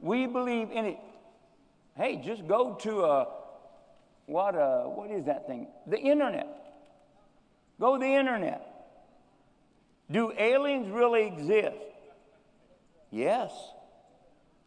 We 0.00 0.26
believe 0.26 0.68
any. 0.72 1.00
Hey, 1.96 2.20
just 2.22 2.46
go 2.46 2.74
to 2.82 3.04
a 3.04 3.28
what 4.26 4.54
a 4.54 4.88
what 4.88 5.10
is 5.10 5.24
that 5.26 5.46
thing? 5.46 5.68
The 5.86 5.98
internet. 5.98 6.63
Go 7.80 7.96
to 7.96 8.00
the 8.00 8.14
internet. 8.14 8.66
Do 10.10 10.32
aliens 10.36 10.90
really 10.90 11.26
exist? 11.26 11.76
Yes. 13.10 13.52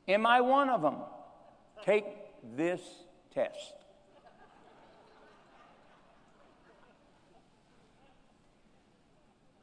Am 0.08 0.26
I 0.26 0.42
one 0.42 0.70
of 0.70 0.82
them? 0.82 0.96
Take 1.84 2.06
this 2.56 2.82
test. 3.34 3.74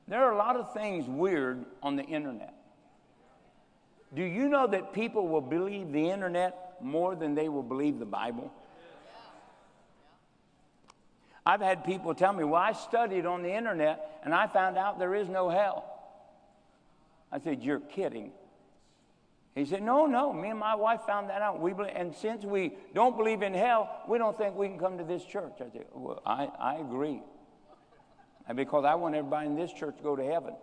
There 0.07 0.23
are 0.23 0.33
a 0.33 0.37
lot 0.37 0.57
of 0.57 0.73
things 0.75 1.07
weird 1.09 1.65
on 1.83 1.97
the 1.97 2.03
internet. 2.03 2.55
Do 4.15 4.23
you 4.23 4.49
know 4.49 4.67
that 4.67 4.93
people 4.93 5.27
will 5.27 5.41
believe 5.41 5.93
the 5.93 6.11
internet 6.11 6.77
more 6.81 7.17
than 7.17 7.35
they 7.35 7.49
will 7.49 7.63
believe 7.63 7.99
the 7.99 8.07
Bible? 8.07 8.53
I've 11.47 11.61
had 11.61 11.85
people 11.85 12.15
tell 12.15 12.33
me, 12.33 12.45
well, 12.45 12.61
I 12.61 12.73
studied 12.73 13.27
on 13.27 13.43
the 13.43 13.53
internet 13.53 14.21
and 14.25 14.35
I 14.35 14.47
found 14.47 14.79
out 14.79 14.99
there 14.99 15.15
is 15.15 15.29
no 15.29 15.51
hell. 15.51 15.85
I 17.31 17.41
said, 17.41 17.63
You're 17.63 17.81
kidding. 17.81 18.31
He 19.55 19.65
said, 19.67 19.83
No, 19.83 20.07
no, 20.07 20.33
me 20.33 20.51
and 20.51 20.59
my 20.59 20.75
wife 20.75 21.01
found 21.07 21.29
that 21.31 21.43
out. 21.43 21.61
We 21.61 21.73
believe, 21.73 21.93
and 21.95 22.15
since 22.15 22.45
we 22.45 22.75
don't 22.95 23.17
believe 23.17 23.43
in 23.43 23.53
hell, 23.53 23.91
we 24.09 24.19
don't 24.19 24.37
think 24.39 24.57
we 24.57 24.69
can 24.69 24.79
come 24.79 24.99
to 24.99 25.05
this 25.05 25.25
church. 25.25 25.55
I 25.61 25.71
said, 25.71 25.85
Well, 25.93 26.23
I, 26.25 26.49
I 26.59 26.77
agree. 26.77 27.21
And 28.49 28.57
because 28.57 28.85
I 28.85 28.95
want 28.95 29.15
everybody 29.15 29.47
in 29.47 29.57
this 29.57 29.73
church 29.73 29.97
to 29.97 30.03
go 30.03 30.17
to 30.17 30.25
heaven. 30.25 30.55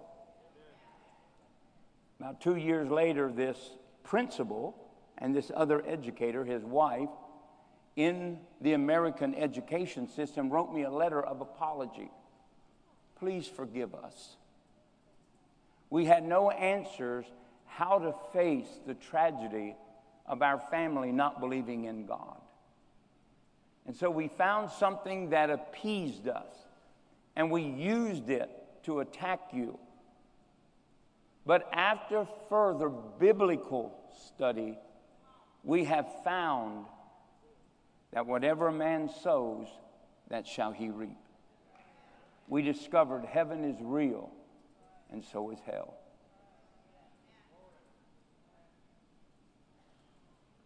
About 2.19 2.39
two 2.39 2.55
years 2.55 2.89
later, 2.89 3.31
this 3.31 3.57
principal 4.03 4.75
and 5.17 5.35
this 5.35 5.51
other 5.55 5.83
educator, 5.87 6.45
his 6.45 6.63
wife, 6.63 7.09
in 7.95 8.39
the 8.61 8.73
American 8.73 9.35
education 9.35 10.07
system, 10.07 10.49
wrote 10.49 10.73
me 10.73 10.83
a 10.83 10.91
letter 10.91 11.21
of 11.21 11.41
apology. 11.41 12.09
Please 13.19 13.47
forgive 13.47 13.93
us. 13.93 14.37
We 15.89 16.05
had 16.05 16.23
no 16.23 16.49
answers 16.49 17.25
how 17.65 17.99
to 17.99 18.13
face 18.33 18.69
the 18.87 18.93
tragedy 18.93 19.75
of 20.25 20.41
our 20.41 20.59
family 20.59 21.11
not 21.11 21.39
believing 21.39 21.85
in 21.85 22.05
God. 22.05 22.37
And 23.85 23.95
so 23.95 24.09
we 24.09 24.27
found 24.27 24.71
something 24.71 25.31
that 25.31 25.49
appeased 25.49 26.27
us 26.27 26.53
and 27.35 27.51
we 27.51 27.63
used 27.63 28.29
it 28.29 28.49
to 28.83 28.99
attack 28.99 29.39
you. 29.53 29.77
But 31.45 31.69
after 31.73 32.27
further 32.49 32.89
biblical 32.89 33.97
study, 34.27 34.77
we 35.63 35.85
have 35.85 36.07
found 36.23 36.85
that 38.11 38.25
whatever 38.25 38.67
a 38.67 38.73
man 38.73 39.09
sows, 39.23 39.67
that 40.29 40.47
shall 40.47 40.71
he 40.71 40.89
reap. 40.89 41.17
We 42.47 42.61
discovered 42.61 43.25
heaven 43.25 43.63
is 43.63 43.77
real, 43.81 44.31
and 45.11 45.23
so 45.23 45.51
is 45.51 45.59
hell. 45.65 45.95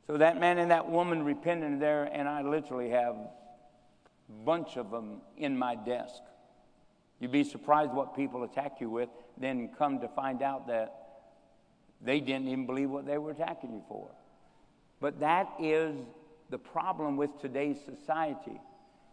So 0.07 0.17
that 0.17 0.39
man 0.39 0.59
and 0.59 0.69
that 0.69 0.89
woman 0.89 1.23
repented 1.23 1.79
there, 1.79 2.03
and 2.03 2.27
I 2.27 2.43
literally 2.43 2.89
have 2.89 3.15
a 3.15 4.45
bunch 4.45 4.77
of 4.77 4.91
them 4.91 5.21
in 5.37 5.57
my 5.57 5.75
desk. 5.75 6.21
You'd 7.19 7.31
be 7.31 7.43
surprised 7.43 7.91
what 7.91 8.15
people 8.15 8.43
attack 8.43 8.73
you 8.79 8.89
with, 8.89 9.09
then 9.37 9.69
come 9.77 9.99
to 10.01 10.07
find 10.07 10.41
out 10.41 10.67
that 10.67 10.93
they 12.01 12.19
didn't 12.19 12.47
even 12.47 12.65
believe 12.65 12.89
what 12.89 13.05
they 13.05 13.17
were 13.17 13.31
attacking 13.31 13.73
you 13.73 13.83
for. 13.87 14.09
But 14.99 15.19
that 15.21 15.49
is 15.59 15.95
the 16.49 16.57
problem 16.57 17.17
with 17.17 17.39
today's 17.39 17.77
society. 17.85 18.59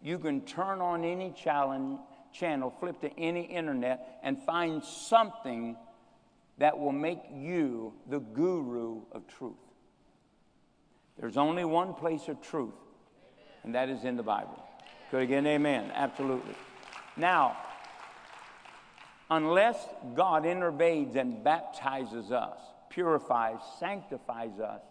You 0.01 0.19
can 0.19 0.41
turn 0.41 0.81
on 0.81 1.03
any 1.03 1.31
challenge, 1.31 1.99
channel, 2.33 2.73
flip 2.79 2.99
to 3.01 3.19
any 3.19 3.43
internet, 3.43 4.19
and 4.23 4.41
find 4.43 4.83
something 4.83 5.77
that 6.57 6.77
will 6.77 6.91
make 6.91 7.21
you 7.33 7.93
the 8.09 8.19
guru 8.19 9.01
of 9.11 9.27
truth. 9.27 9.53
There's 11.19 11.37
only 11.37 11.63
one 11.65 11.93
place 11.93 12.27
of 12.27 12.41
truth, 12.41 12.73
and 13.63 13.75
that 13.75 13.89
is 13.89 14.03
in 14.03 14.17
the 14.17 14.23
Bible. 14.23 14.63
Could 15.11 15.21
again, 15.21 15.45
amen. 15.45 15.91
Absolutely. 15.93 16.55
Now, 17.15 17.57
unless 19.29 19.77
God 20.15 20.45
intervenes 20.45 21.15
and 21.15 21.43
baptizes 21.43 22.31
us, 22.31 22.57
purifies, 22.89 23.59
sanctifies 23.79 24.59
us, 24.59 24.81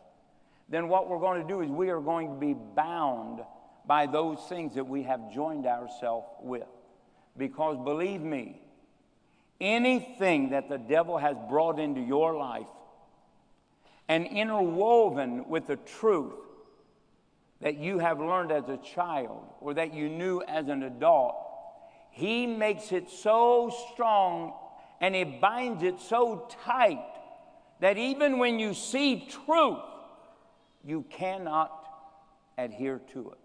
then 0.69 0.89
what 0.89 1.09
we're 1.09 1.19
going 1.19 1.43
to 1.43 1.49
do 1.49 1.61
is 1.61 1.71
we 1.71 1.91
are 1.91 2.01
going 2.01 2.29
to 2.29 2.39
be 2.39 2.55
bound 2.55 3.41
by 3.87 4.07
those 4.07 4.39
things 4.49 4.75
that 4.75 4.87
we 4.87 5.03
have 5.03 5.33
joined 5.33 5.67
ourselves 5.67 6.27
with. 6.41 6.69
Because 7.37 7.77
believe 7.85 8.21
me, 8.21 8.61
anything 9.61 10.51
that 10.51 10.69
the 10.69 10.79
devil 10.79 11.19
has 11.19 11.37
brought 11.49 11.79
into 11.79 12.01
your 12.01 12.37
life 12.37 12.67
and 14.09 14.27
interwoven 14.27 15.49
with 15.49 15.67
the 15.67 15.77
truth 15.77 16.35
that 17.61 17.77
you 17.77 17.99
have 17.99 18.19
learned 18.19 18.51
as 18.51 18.69
a 18.69 18.77
child 18.77 19.45
or 19.61 19.75
that 19.75 19.95
you 19.95 20.09
knew 20.09 20.43
as 20.43 20.69
an 20.69 20.83
adult, 20.83 21.37
he 22.11 22.47
makes 22.47 22.93
it 22.93 23.09
so 23.09 23.73
strong 23.93 24.53
and 25.01 25.15
he 25.15 25.25
binds 25.25 25.83
it 25.83 26.01
so 26.01 26.49
tight 26.65 27.05
that 27.81 27.97
even 27.97 28.39
when 28.39 28.59
you 28.59 28.75
see 28.75 29.29
truth, 29.47 29.79
you 30.85 31.05
cannot 31.11 31.89
adhere 32.59 33.01
to 33.13 33.31
it. 33.31 33.39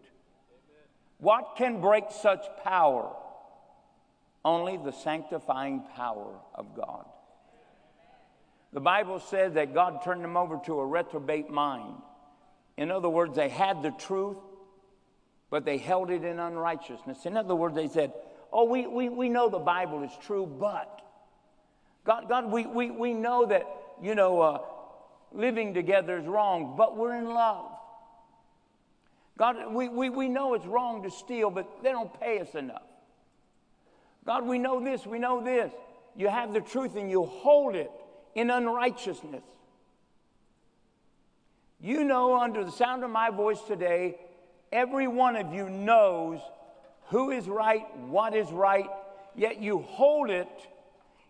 What 1.20 1.56
can 1.58 1.82
break 1.82 2.06
such 2.12 2.46
power? 2.64 3.16
Only 4.46 4.78
the 4.78 4.92
sanctifying 4.92 5.84
power 5.96 6.40
of 6.56 6.76
God. 6.76 7.06
The 8.74 8.80
Bible 8.80 9.20
says 9.20 9.54
that 9.54 9.74
God 9.74 10.04
turned 10.04 10.24
them 10.24 10.38
over 10.38 10.60
to 10.66 10.80
a 10.80 10.86
reprobate 10.86 11.50
mind. 11.50 11.96
In 12.78 12.92
other 12.92 13.10
words, 13.10 13.36
they 13.36 13.50
had 13.50 13.82
the 13.82 13.92
truth, 13.92 14.38
but 15.50 15.66
they 15.66 15.78
held 15.78 16.12
it 16.12 16.24
in 16.24 16.40
unrighteousness. 16.40 17.26
In 17.26 17.38
other 17.38 17.56
words, 17.56 17.76
they 17.76 17.88
said, 17.88 18.14
Oh, 18.52 18.66
we, 18.66 18.88
we, 18.88 19.10
we 19.10 19.30
know 19.30 19.50
the 19.50 19.60
Bible 19.60 20.04
is 20.04 20.12
true, 20.22 20.46
but 20.46 21.02
God, 22.06 22.30
God 22.30 22.52
we, 22.52 22.66
we, 22.66 22.90
we 22.90 23.14
know 23.14 23.46
that, 23.48 23.68
you 24.02 24.16
know, 24.16 24.42
uh, 24.42 24.60
living 25.34 25.74
together 25.74 26.18
is 26.18 26.26
wrong, 26.26 26.76
but 26.78 26.98
we're 26.98 27.16
in 27.18 27.26
love. 27.26 27.72
God, 29.38 29.74
we, 29.74 29.88
we, 29.88 30.10
we 30.10 30.30
know 30.30 30.56
it's 30.56 30.66
wrong 30.66 31.04
to 31.04 31.12
steal, 31.12 31.50
but 31.50 31.84
they 31.84 31.92
don't 31.92 32.20
pay 32.20 32.40
us 32.40 32.56
enough. 32.56 32.82
God, 34.26 34.46
we 34.46 34.58
know 34.58 34.84
this, 34.84 35.06
we 35.06 35.20
know 35.20 35.44
this. 35.44 35.72
You 36.16 36.28
have 36.28 36.54
the 36.54 36.62
truth 36.62 36.96
and 36.96 37.10
you 37.10 37.26
hold 37.26 37.76
it 37.76 37.92
in 38.34 38.50
unrighteousness. 38.50 39.44
You 41.80 42.04
know, 42.04 42.40
under 42.40 42.64
the 42.64 42.72
sound 42.72 43.04
of 43.04 43.12
my 43.12 43.30
voice 43.30 43.62
today, 43.68 44.18
every 44.72 45.08
one 45.08 45.36
of 45.36 45.54
you 45.54 45.70
knows 45.70 46.40
who 47.10 47.30
is 47.32 47.48
right, 47.48 47.86
what 47.98 48.36
is 48.36 48.52
right, 48.52 48.90
yet 49.36 49.62
you 49.62 49.80
hold 49.80 50.32
it 50.32 50.50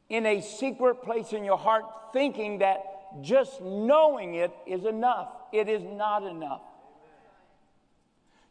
in 0.09 0.25
a 0.25 0.41
secret 0.41 1.03
place 1.03 1.33
in 1.33 1.43
your 1.43 1.57
heart, 1.57 1.83
thinking 2.13 2.59
that 2.59 2.81
just 3.21 3.61
knowing 3.61 4.35
it 4.35 4.51
is 4.65 4.85
enough. 4.85 5.29
It 5.51 5.69
is 5.69 5.83
not 5.83 6.23
enough. 6.23 6.61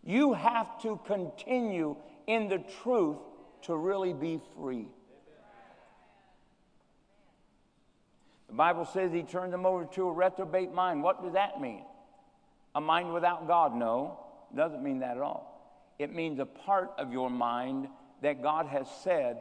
You 0.05 0.35
have 0.35 0.81
to 0.83 1.01
continue 1.05 1.97
in 2.27 2.49
the 2.49 2.63
truth 2.83 3.19
to 3.63 3.77
really 3.77 4.13
be 4.13 4.41
free. 4.57 4.89
The 8.49 8.55
Bible 8.55 8.85
says 8.85 9.13
he 9.13 9.25
turned 9.25 9.53
them 9.53 9.67
over 9.67 9.85
to 9.95 10.09
a 10.09 10.13
reprobate 10.13 10.73
mind. 10.73 11.03
What 11.03 11.23
does 11.23 11.33
that 11.33 11.61
mean? 11.61 11.83
A 12.75 12.81
mind 12.81 13.13
without 13.13 13.49
God? 13.49 13.75
No, 13.75 14.21
doesn't 14.55 14.83
mean 14.83 15.01
that 15.01 15.17
at 15.17 15.23
all. 15.23 15.53
It 15.99 16.15
means 16.15 16.39
a 16.39 16.47
part 16.47 16.93
of 16.99 17.13
your 17.13 17.31
mind 17.31 17.89
that 18.23 18.43
God 18.43 18.67
has 18.67 18.87
said, 19.03 19.39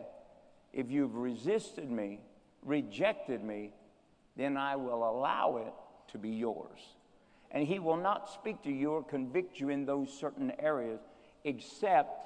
if 0.73 0.89
you've 0.89 1.15
resisted 1.15 1.89
me, 1.89 2.21
rejected 2.63 3.43
me, 3.43 3.71
then 4.35 4.57
I 4.57 4.75
will 4.75 5.09
allow 5.09 5.57
it 5.57 5.73
to 6.11 6.17
be 6.17 6.29
yours. 6.29 6.79
And 7.51 7.65
he 7.65 7.79
will 7.79 7.97
not 7.97 8.29
speak 8.29 8.63
to 8.63 8.71
you 8.71 8.91
or 8.91 9.03
convict 9.03 9.59
you 9.59 9.69
in 9.69 9.85
those 9.85 10.11
certain 10.11 10.51
areas 10.59 10.99
except 11.43 12.25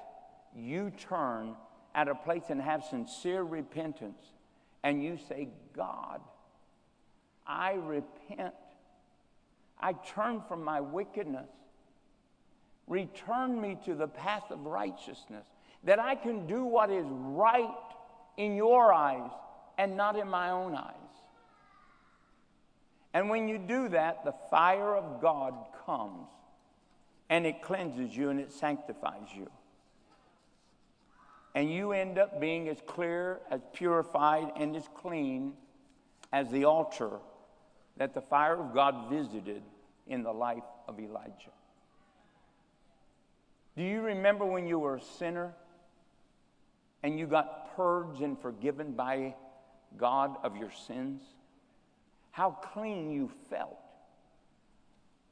you 0.56 0.90
turn 1.08 1.54
at 1.94 2.08
a 2.08 2.14
place 2.14 2.44
and 2.48 2.60
have 2.60 2.84
sincere 2.84 3.42
repentance 3.42 4.32
and 4.82 5.02
you 5.02 5.18
say, 5.28 5.48
God, 5.74 6.20
I 7.46 7.74
repent. 7.74 8.54
I 9.78 9.92
turn 9.92 10.42
from 10.48 10.64
my 10.64 10.80
wickedness. 10.80 11.50
Return 12.86 13.60
me 13.60 13.78
to 13.84 13.94
the 13.94 14.08
path 14.08 14.50
of 14.50 14.66
righteousness, 14.66 15.46
that 15.84 15.98
I 15.98 16.14
can 16.14 16.46
do 16.46 16.64
what 16.64 16.90
is 16.90 17.06
right 17.08 17.68
in 18.36 18.56
your 18.56 18.92
eyes 18.92 19.30
and 19.78 19.96
not 19.96 20.16
in 20.16 20.28
my 20.28 20.50
own 20.50 20.74
eyes. 20.74 20.99
And 23.12 23.28
when 23.28 23.48
you 23.48 23.58
do 23.58 23.88
that, 23.88 24.24
the 24.24 24.34
fire 24.50 24.94
of 24.94 25.20
God 25.20 25.54
comes 25.84 26.28
and 27.28 27.46
it 27.46 27.62
cleanses 27.62 28.16
you 28.16 28.30
and 28.30 28.40
it 28.40 28.52
sanctifies 28.52 29.28
you. 29.34 29.50
And 31.54 31.72
you 31.72 31.92
end 31.92 32.18
up 32.18 32.40
being 32.40 32.68
as 32.68 32.78
clear, 32.86 33.40
as 33.50 33.60
purified, 33.72 34.52
and 34.56 34.76
as 34.76 34.88
clean 34.94 35.54
as 36.32 36.48
the 36.50 36.64
altar 36.64 37.18
that 37.96 38.14
the 38.14 38.20
fire 38.20 38.60
of 38.60 38.72
God 38.72 39.10
visited 39.10 39.62
in 40.06 40.22
the 40.22 40.32
life 40.32 40.62
of 40.86 41.00
Elijah. 41.00 41.52
Do 43.76 43.82
you 43.82 44.00
remember 44.02 44.44
when 44.44 44.66
you 44.66 44.78
were 44.78 44.96
a 44.96 45.00
sinner 45.00 45.52
and 47.02 47.18
you 47.18 47.26
got 47.26 47.76
purged 47.76 48.20
and 48.20 48.38
forgiven 48.38 48.92
by 48.92 49.34
God 49.96 50.36
of 50.42 50.56
your 50.56 50.70
sins? 50.86 51.22
How 52.30 52.50
clean 52.50 53.10
you 53.10 53.30
felt. 53.48 53.78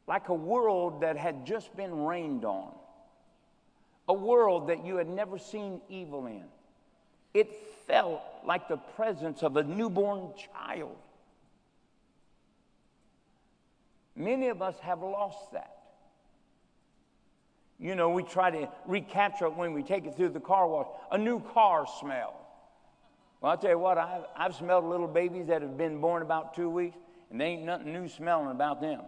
Like 0.06 0.28
a 0.28 0.34
world 0.34 1.02
that 1.02 1.16
had 1.16 1.46
just 1.46 1.76
been 1.76 2.04
rained 2.04 2.44
on, 2.44 2.72
a 4.08 4.14
world 4.14 4.68
that 4.68 4.84
you 4.84 4.96
had 4.96 5.08
never 5.08 5.38
seen 5.38 5.80
evil 5.88 6.26
in. 6.26 6.44
It 7.34 7.52
felt 7.86 8.22
like 8.44 8.68
the 8.68 8.78
presence 8.78 9.42
of 9.42 9.56
a 9.56 9.62
newborn 9.62 10.32
child. 10.36 10.96
Many 14.16 14.48
of 14.48 14.62
us 14.62 14.76
have 14.80 15.02
lost 15.02 15.52
that. 15.52 15.76
You 17.78 17.94
know, 17.94 18.10
we 18.10 18.24
try 18.24 18.50
to 18.50 18.68
recapture 18.86 19.46
it 19.46 19.54
when 19.54 19.72
we 19.72 19.82
take 19.82 20.04
it 20.04 20.16
through 20.16 20.30
the 20.30 20.40
car 20.40 20.66
wash. 20.66 20.88
A 21.12 21.18
new 21.18 21.40
car 21.40 21.86
smell. 22.00 22.47
Well, 23.40 23.52
I'll 23.52 23.58
tell 23.58 23.70
you 23.70 23.78
what, 23.78 23.98
I've, 23.98 24.24
I've 24.36 24.54
smelled 24.54 24.84
little 24.84 25.06
babies 25.06 25.46
that 25.46 25.62
have 25.62 25.76
been 25.76 26.00
born 26.00 26.22
about 26.22 26.54
two 26.54 26.68
weeks, 26.68 26.96
and 27.30 27.40
there 27.40 27.48
ain't 27.48 27.62
nothing 27.62 27.92
new 27.92 28.08
smelling 28.08 28.50
about 28.50 28.80
them. 28.80 29.02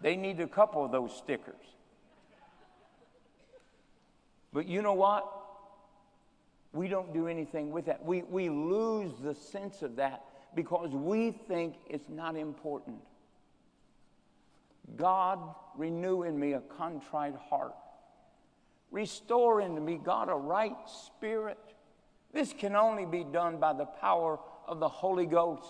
They 0.00 0.14
need 0.16 0.40
a 0.40 0.46
couple 0.46 0.84
of 0.84 0.92
those 0.92 1.16
stickers. 1.16 1.54
But 4.52 4.66
you 4.66 4.82
know 4.82 4.92
what? 4.92 5.30
We 6.72 6.88
don't 6.88 7.12
do 7.12 7.26
anything 7.26 7.70
with 7.70 7.86
that. 7.86 8.04
We, 8.04 8.22
we 8.22 8.50
lose 8.50 9.12
the 9.22 9.34
sense 9.34 9.82
of 9.82 9.96
that 9.96 10.22
because 10.54 10.90
we 10.90 11.32
think 11.32 11.74
it's 11.88 12.08
not 12.08 12.36
important. 12.36 12.98
God, 14.96 15.40
renew 15.76 16.22
in 16.22 16.38
me 16.38 16.52
a 16.52 16.60
contrite 16.60 17.34
heart. 17.34 17.74
Restore 18.90 19.60
into 19.60 19.80
me, 19.80 19.98
God, 20.02 20.28
a 20.28 20.34
right 20.34 20.76
spirit. 20.86 21.58
This 22.36 22.52
can 22.52 22.76
only 22.76 23.06
be 23.06 23.24
done 23.24 23.56
by 23.56 23.72
the 23.72 23.86
power 23.86 24.38
of 24.68 24.78
the 24.78 24.90
Holy 24.90 25.24
Ghost. 25.24 25.66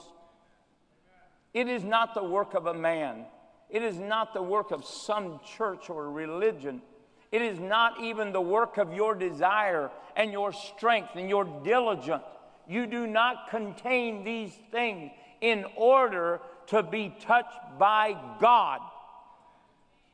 It 1.54 1.68
is 1.68 1.84
not 1.84 2.12
the 2.12 2.24
work 2.24 2.54
of 2.54 2.66
a 2.66 2.74
man, 2.74 3.24
it 3.70 3.82
is 3.82 3.98
not 3.98 4.34
the 4.34 4.42
work 4.42 4.72
of 4.72 4.84
some 4.84 5.38
church 5.56 5.88
or 5.88 6.10
religion. 6.10 6.82
It 7.30 7.42
is 7.42 7.60
not 7.60 8.00
even 8.02 8.32
the 8.32 8.40
work 8.40 8.78
of 8.78 8.92
your 8.92 9.14
desire 9.14 9.90
and 10.16 10.32
your 10.32 10.52
strength 10.52 11.10
and 11.14 11.28
your 11.28 11.44
diligence. 11.44 12.22
You 12.68 12.86
do 12.86 13.06
not 13.06 13.50
contain 13.50 14.24
these 14.24 14.52
things 14.70 15.10
in 15.40 15.66
order 15.76 16.40
to 16.68 16.82
be 16.82 17.14
touched 17.20 17.78
by 17.78 18.16
God. 18.40 18.80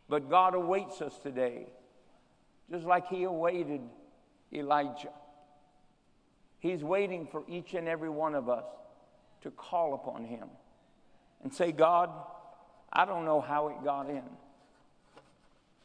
But 0.09 0.29
God 0.29 0.55
awaits 0.55 1.01
us 1.01 1.19
today, 1.19 1.67
just 2.71 2.85
like 2.85 3.09
He 3.09 3.25
awaited 3.25 3.83
Elijah. 4.53 5.13
He's 6.63 6.85
waiting 6.85 7.27
for 7.27 7.43
each 7.49 7.75
and 7.75 7.89
every 7.89 8.09
one 8.09 8.37
of 8.37 8.49
us 8.49 8.65
to 9.43 9.51
call 9.51 9.95
upon 9.95 10.25
Him 10.25 10.49
and 11.43 11.53
say, 11.53 11.73
God, 11.73 12.09
I 12.93 13.05
don't 13.05 13.25
know 13.25 13.41
how 13.41 13.67
it 13.69 13.83
got 13.85 14.09
in. 14.09 14.23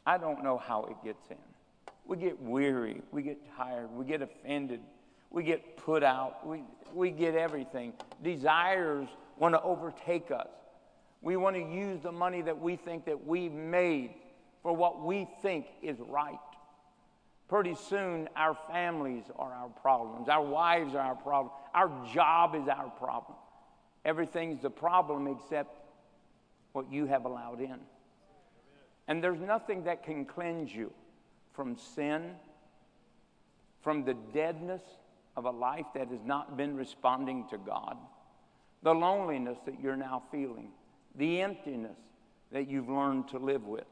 I 0.06 0.18
don't 0.18 0.44
know 0.44 0.56
how 0.56 0.84
it 0.84 0.96
gets 1.04 1.28
in. 1.30 1.36
We 2.06 2.16
get 2.16 2.40
weary, 2.40 3.02
we 3.10 3.22
get 3.22 3.38
tired, 3.56 3.90
we 3.90 4.04
get 4.04 4.22
offended, 4.22 4.80
we 5.30 5.42
get 5.42 5.76
put 5.76 6.04
out, 6.04 6.46
we, 6.46 6.62
we 6.94 7.10
get 7.10 7.34
everything. 7.34 7.92
Desires 8.22 9.08
want 9.36 9.54
to 9.54 9.62
overtake 9.62 10.30
us. 10.30 10.48
We 11.22 11.36
want 11.36 11.56
to 11.56 11.62
use 11.62 12.00
the 12.02 12.12
money 12.12 12.40
that 12.42 12.58
we 12.58 12.76
think 12.76 13.04
that 13.06 13.26
we've 13.26 13.52
made 13.52 14.14
for 14.62 14.72
what 14.72 15.04
we 15.04 15.26
think 15.42 15.66
is 15.82 15.98
right. 15.98 16.38
Pretty 17.48 17.74
soon, 17.74 18.28
our 18.36 18.56
families 18.70 19.24
are 19.38 19.52
our 19.52 19.68
problems. 19.68 20.28
Our 20.28 20.44
wives 20.44 20.94
are 20.94 21.00
our 21.00 21.14
problem. 21.14 21.52
Our 21.74 21.90
job 22.12 22.54
is 22.54 22.68
our 22.68 22.90
problem. 22.90 23.38
Everything's 24.04 24.60
the 24.60 24.70
problem 24.70 25.26
except 25.26 25.74
what 26.72 26.92
you 26.92 27.06
have 27.06 27.24
allowed 27.24 27.60
in. 27.60 27.78
And 29.08 29.24
there's 29.24 29.40
nothing 29.40 29.84
that 29.84 30.04
can 30.04 30.26
cleanse 30.26 30.74
you 30.74 30.92
from 31.54 31.76
sin, 31.76 32.32
from 33.80 34.04
the 34.04 34.14
deadness 34.34 34.82
of 35.34 35.46
a 35.46 35.50
life 35.50 35.86
that 35.94 36.08
has 36.08 36.24
not 36.24 36.56
been 36.56 36.76
responding 36.76 37.46
to 37.48 37.56
God, 37.56 37.96
the 38.82 38.94
loneliness 38.94 39.58
that 39.64 39.80
you're 39.80 39.96
now 39.96 40.22
feeling, 40.30 40.70
the 41.14 41.40
emptiness 41.40 41.96
that 42.52 42.68
you've 42.68 42.90
learned 42.90 43.28
to 43.28 43.38
live 43.38 43.64
with. 43.64 43.86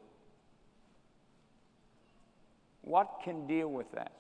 What 2.87 3.21
can 3.25 3.49
deal 3.49 3.67
with 3.69 3.91
that? 3.95 4.13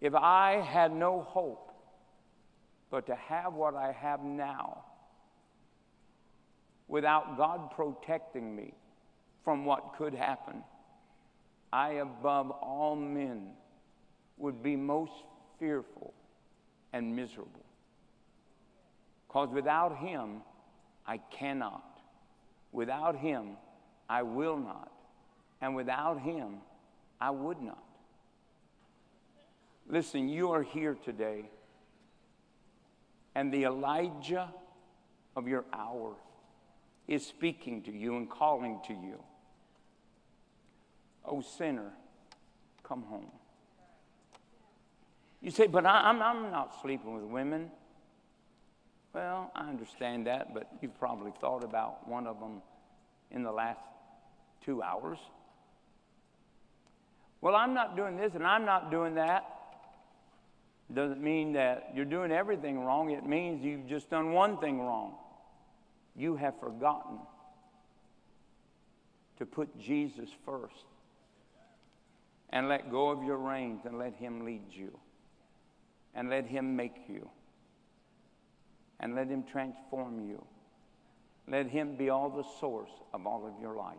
If 0.00 0.14
I 0.14 0.64
had 0.64 0.92
no 0.92 1.20
hope 1.20 1.72
but 2.92 3.08
to 3.08 3.16
have 3.16 3.54
what 3.54 3.74
I 3.74 3.90
have 3.90 4.22
now 4.22 4.84
without 6.86 7.36
God 7.36 7.72
protecting 7.72 8.54
me 8.54 8.72
from 9.42 9.64
what 9.64 9.94
could 9.98 10.14
happen, 10.14 10.62
I 11.72 11.94
above 11.94 12.52
all 12.52 12.94
men 12.94 13.48
would 14.38 14.62
be 14.62 14.76
most 14.76 15.24
fearful 15.58 16.14
and 16.92 17.16
miserable. 17.16 17.64
Because 19.26 19.48
without 19.52 19.98
Him, 19.98 20.42
I 21.04 21.18
cannot. 21.36 21.98
Without 22.70 23.16
Him, 23.16 23.56
I 24.08 24.22
will 24.22 24.56
not. 24.56 24.92
And 25.60 25.74
without 25.74 26.20
Him, 26.20 26.58
I 27.20 27.30
would 27.30 27.60
not. 27.60 27.82
Listen, 29.88 30.28
you 30.28 30.50
are 30.50 30.62
here 30.62 30.96
today, 31.04 31.48
and 33.34 33.52
the 33.52 33.64
Elijah 33.64 34.52
of 35.36 35.46
your 35.46 35.64
hour 35.72 36.14
is 37.06 37.24
speaking 37.24 37.82
to 37.82 37.92
you 37.92 38.16
and 38.16 38.28
calling 38.28 38.80
to 38.88 38.92
you. 38.92 39.22
Oh, 41.24 41.40
sinner, 41.40 41.92
come 42.82 43.02
home. 43.02 43.30
You 45.40 45.50
say, 45.50 45.66
but 45.66 45.86
I, 45.86 46.10
am 46.10 46.20
I'm, 46.20 46.44
I'm 46.44 46.50
not 46.50 46.80
sleeping 46.82 47.14
with 47.14 47.24
women. 47.24 47.70
Well, 49.12 49.50
I 49.54 49.68
understand 49.68 50.26
that, 50.26 50.52
but 50.52 50.68
you've 50.80 50.98
probably 50.98 51.32
thought 51.40 51.62
about 51.62 52.08
one 52.08 52.26
of 52.26 52.40
them 52.40 52.62
in 53.30 53.42
the 53.42 53.52
last 53.52 53.80
two 54.64 54.82
hours. 54.82 55.18
Well, 57.46 57.54
I'm 57.54 57.74
not 57.74 57.94
doing 57.94 58.16
this 58.16 58.34
and 58.34 58.44
I'm 58.44 58.64
not 58.64 58.90
doing 58.90 59.14
that. 59.14 59.44
Doesn't 60.92 61.22
mean 61.22 61.52
that 61.52 61.92
you're 61.94 62.04
doing 62.04 62.32
everything 62.32 62.80
wrong. 62.80 63.10
It 63.10 63.24
means 63.24 63.64
you've 63.64 63.86
just 63.86 64.10
done 64.10 64.32
one 64.32 64.58
thing 64.58 64.80
wrong. 64.80 65.14
You 66.16 66.34
have 66.34 66.58
forgotten 66.58 67.20
to 69.38 69.46
put 69.46 69.78
Jesus 69.78 70.28
first 70.44 70.86
and 72.50 72.68
let 72.68 72.90
go 72.90 73.10
of 73.10 73.22
your 73.22 73.36
reins 73.36 73.82
and 73.84 73.96
let 73.96 74.14
Him 74.14 74.44
lead 74.44 74.64
you 74.72 74.98
and 76.16 76.28
let 76.28 76.46
Him 76.46 76.74
make 76.74 76.96
you 77.08 77.30
and 78.98 79.14
let 79.14 79.28
Him 79.28 79.44
transform 79.44 80.28
you. 80.28 80.44
Let 81.46 81.68
Him 81.68 81.94
be 81.94 82.10
all 82.10 82.28
the 82.28 82.42
source 82.58 82.90
of 83.14 83.24
all 83.24 83.46
of 83.46 83.62
your 83.62 83.76
life. 83.76 83.98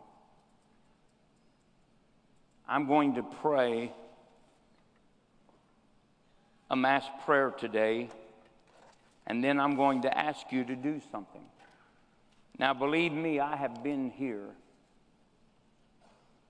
I'm 2.67 2.85
going 2.85 3.15
to 3.15 3.23
pray 3.23 3.93
a 6.69 6.75
mass 6.75 7.05
prayer 7.25 7.51
today, 7.51 8.09
and 9.25 9.41
then 9.41 9.59
I'm 9.59 9.75
going 9.75 10.01
to 10.01 10.17
ask 10.17 10.51
you 10.51 10.65
to 10.65 10.75
do 10.75 10.99
something. 11.11 11.43
Now, 12.59 12.73
believe 12.73 13.13
me, 13.13 13.39
I 13.39 13.55
have 13.55 13.83
been 13.83 14.09
here 14.09 14.49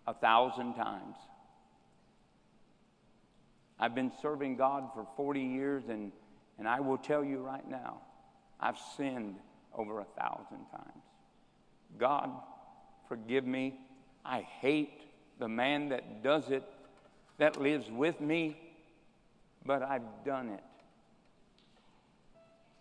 a 0.08 0.14
thousand 0.14 0.74
times. 0.74 1.18
I've 3.80 3.94
been 3.94 4.12
serving 4.22 4.56
God 4.56 4.90
for 4.96 5.06
40 5.16 5.40
years, 5.40 5.84
and, 5.88 6.12
and 6.58 6.68
I 6.68 6.80
will 6.80 6.98
tell 6.98 7.24
you 7.24 7.40
right 7.40 7.68
now, 7.70 8.02
I've 8.60 8.78
sinned 8.96 9.36
over 9.76 10.00
a 10.00 10.06
thousand 10.20 10.66
times. 10.72 11.04
God, 12.00 12.32
forgive 13.08 13.46
me. 13.46 13.80
I 14.26 14.42
hate 14.42 15.02
the 15.40 15.48
man 15.48 15.90
that 15.90 16.24
does 16.24 16.50
it, 16.50 16.64
that 17.38 17.62
lives 17.62 17.90
with 17.92 18.20
me, 18.20 18.58
but 19.66 19.84
I've 19.84 20.26
done 20.26 20.50
it. 20.50 20.64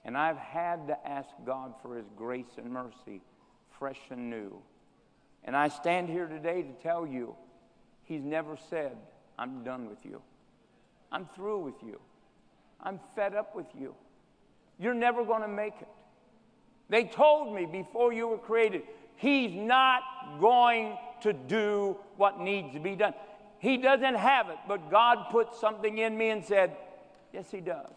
And 0.04 0.16
I've 0.16 0.38
had 0.38 0.86
to 0.86 1.08
ask 1.08 1.28
God 1.44 1.74
for 1.82 1.96
His 1.96 2.06
grace 2.16 2.46
and 2.56 2.70
mercy, 2.70 3.20
fresh 3.78 4.00
and 4.10 4.30
new. 4.30 4.56
And 5.44 5.56
I 5.56 5.68
stand 5.68 6.08
here 6.08 6.26
today 6.26 6.62
to 6.62 6.72
tell 6.82 7.06
you, 7.06 7.34
He's 8.04 8.22
never 8.22 8.56
said, 8.70 8.96
I'm 9.38 9.64
done 9.64 9.88
with 9.88 9.98
you. 10.04 10.22
I'm 11.10 11.26
through 11.34 11.58
with 11.58 11.82
you. 11.84 12.00
I'm 12.80 13.00
fed 13.14 13.34
up 13.34 13.54
with 13.56 13.66
you. 13.78 13.94
You're 14.78 14.94
never 14.94 15.24
going 15.24 15.42
to 15.42 15.48
make 15.48 15.74
it. 15.80 15.88
They 16.88 17.04
told 17.04 17.54
me 17.54 17.66
before 17.66 18.12
you 18.12 18.28
were 18.28 18.38
created, 18.38 18.82
He's 19.16 19.54
not 19.54 20.02
going 20.40 20.96
to 21.22 21.32
do 21.32 21.96
what 22.16 22.40
needs 22.40 22.72
to 22.74 22.80
be 22.80 22.94
done. 22.94 23.14
He 23.58 23.78
doesn't 23.78 24.14
have 24.14 24.50
it, 24.50 24.58
but 24.68 24.90
God 24.90 25.26
put 25.30 25.54
something 25.54 25.98
in 25.98 26.16
me 26.16 26.30
and 26.30 26.44
said, 26.44 26.76
Yes, 27.32 27.50
He 27.50 27.60
does. 27.60 27.92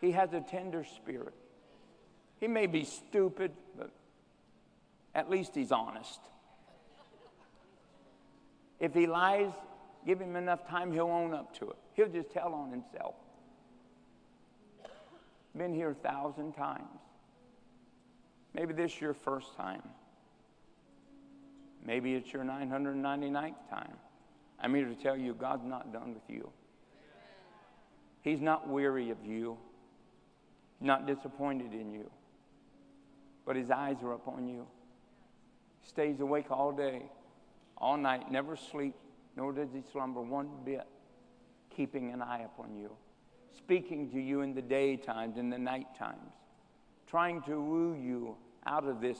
He 0.00 0.12
has 0.12 0.32
a 0.32 0.40
tender 0.40 0.84
spirit. 0.84 1.34
He 2.38 2.46
may 2.46 2.66
be 2.66 2.84
stupid, 2.84 3.52
but 3.76 3.90
at 5.14 5.28
least 5.28 5.54
He's 5.54 5.72
honest. 5.72 6.20
If 8.78 8.94
He 8.94 9.06
lies, 9.06 9.50
give 10.06 10.20
Him 10.20 10.36
enough 10.36 10.68
time, 10.68 10.92
He'll 10.92 11.06
own 11.06 11.34
up 11.34 11.58
to 11.58 11.70
it. 11.70 11.76
He'll 11.94 12.08
just 12.08 12.30
tell 12.30 12.54
on 12.54 12.70
Himself. 12.70 13.14
Been 15.56 15.74
here 15.74 15.90
a 15.90 15.94
thousand 15.94 16.52
times. 16.52 17.00
Maybe 18.58 18.72
this 18.72 18.92
is 18.92 19.00
your 19.00 19.14
first 19.14 19.54
time. 19.56 19.82
Maybe 21.86 22.14
it's 22.14 22.32
your 22.32 22.42
999th 22.42 23.54
time. 23.70 23.96
I'm 24.58 24.74
here 24.74 24.86
to 24.86 24.96
tell 24.96 25.16
you 25.16 25.32
God's 25.32 25.64
not 25.64 25.92
done 25.92 26.12
with 26.12 26.24
you. 26.28 26.50
He's 28.20 28.40
not 28.40 28.68
weary 28.68 29.10
of 29.10 29.24
you, 29.24 29.58
not 30.80 31.06
disappointed 31.06 31.72
in 31.72 31.92
you, 31.92 32.10
but 33.46 33.54
His 33.54 33.70
eyes 33.70 33.98
are 34.02 34.14
upon 34.14 34.48
you. 34.48 34.66
He 35.80 35.88
stays 35.88 36.18
awake 36.18 36.50
all 36.50 36.72
day, 36.72 37.02
all 37.76 37.96
night, 37.96 38.28
never 38.28 38.56
sleeps, 38.56 38.98
nor 39.36 39.52
does 39.52 39.68
He 39.72 39.82
slumber 39.92 40.20
one 40.20 40.48
bit, 40.64 40.88
keeping 41.70 42.12
an 42.12 42.22
eye 42.22 42.44
upon 42.44 42.76
you, 42.76 42.90
speaking 43.56 44.10
to 44.10 44.20
you 44.20 44.40
in 44.40 44.52
the 44.52 44.62
daytimes 44.62 45.36
in 45.36 45.48
the 45.48 45.58
night 45.58 45.86
times 45.96 46.32
trying 47.08 47.40
to 47.42 47.60
woo 47.60 47.94
you 47.94 48.36
out 48.68 48.84
of 48.84 49.00
this 49.00 49.18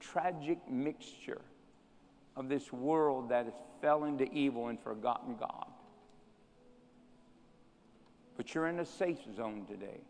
tragic 0.00 0.58
mixture 0.70 1.40
of 2.36 2.48
this 2.48 2.72
world 2.72 3.28
that 3.30 3.44
has 3.44 3.54
fell 3.82 4.04
into 4.04 4.24
evil 4.32 4.68
and 4.68 4.80
forgotten 4.80 5.36
God. 5.36 5.66
But 8.36 8.54
you're 8.54 8.68
in 8.68 8.80
a 8.80 8.86
safe 8.86 9.18
zone 9.36 9.66
today. 9.68 10.00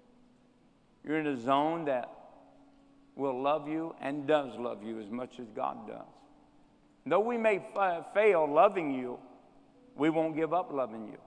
You're 1.04 1.18
in 1.18 1.26
a 1.26 1.40
zone 1.40 1.86
that 1.86 2.10
will 3.16 3.40
love 3.40 3.68
you 3.68 3.94
and 4.00 4.26
does 4.26 4.56
love 4.58 4.82
you 4.82 5.00
as 5.00 5.10
much 5.10 5.38
as 5.38 5.46
God 5.54 5.86
does. 5.86 6.06
Though 7.06 7.20
we 7.20 7.36
may 7.36 7.62
f- 7.76 8.06
fail 8.14 8.50
loving 8.50 8.94
you, 8.94 9.18
we 9.96 10.08
won't 10.10 10.34
give 10.34 10.54
up 10.54 10.72
loving 10.72 11.06
you. 11.06 11.18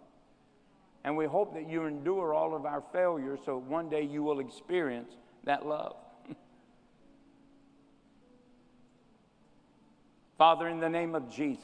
And 1.04 1.16
we 1.16 1.26
hope 1.26 1.54
that 1.54 1.70
you 1.70 1.86
endure 1.86 2.34
all 2.34 2.56
of 2.56 2.66
our 2.66 2.84
failures 2.92 3.40
so 3.46 3.58
one 3.58 3.90
day 3.90 4.02
you 4.02 4.24
will 4.24 4.40
experience 4.40 5.14
that 5.44 5.66
love. 5.66 5.96
Father, 10.38 10.68
in 10.68 10.80
the 10.80 10.90
name 10.90 11.16
of 11.16 11.34
Jesus, 11.34 11.64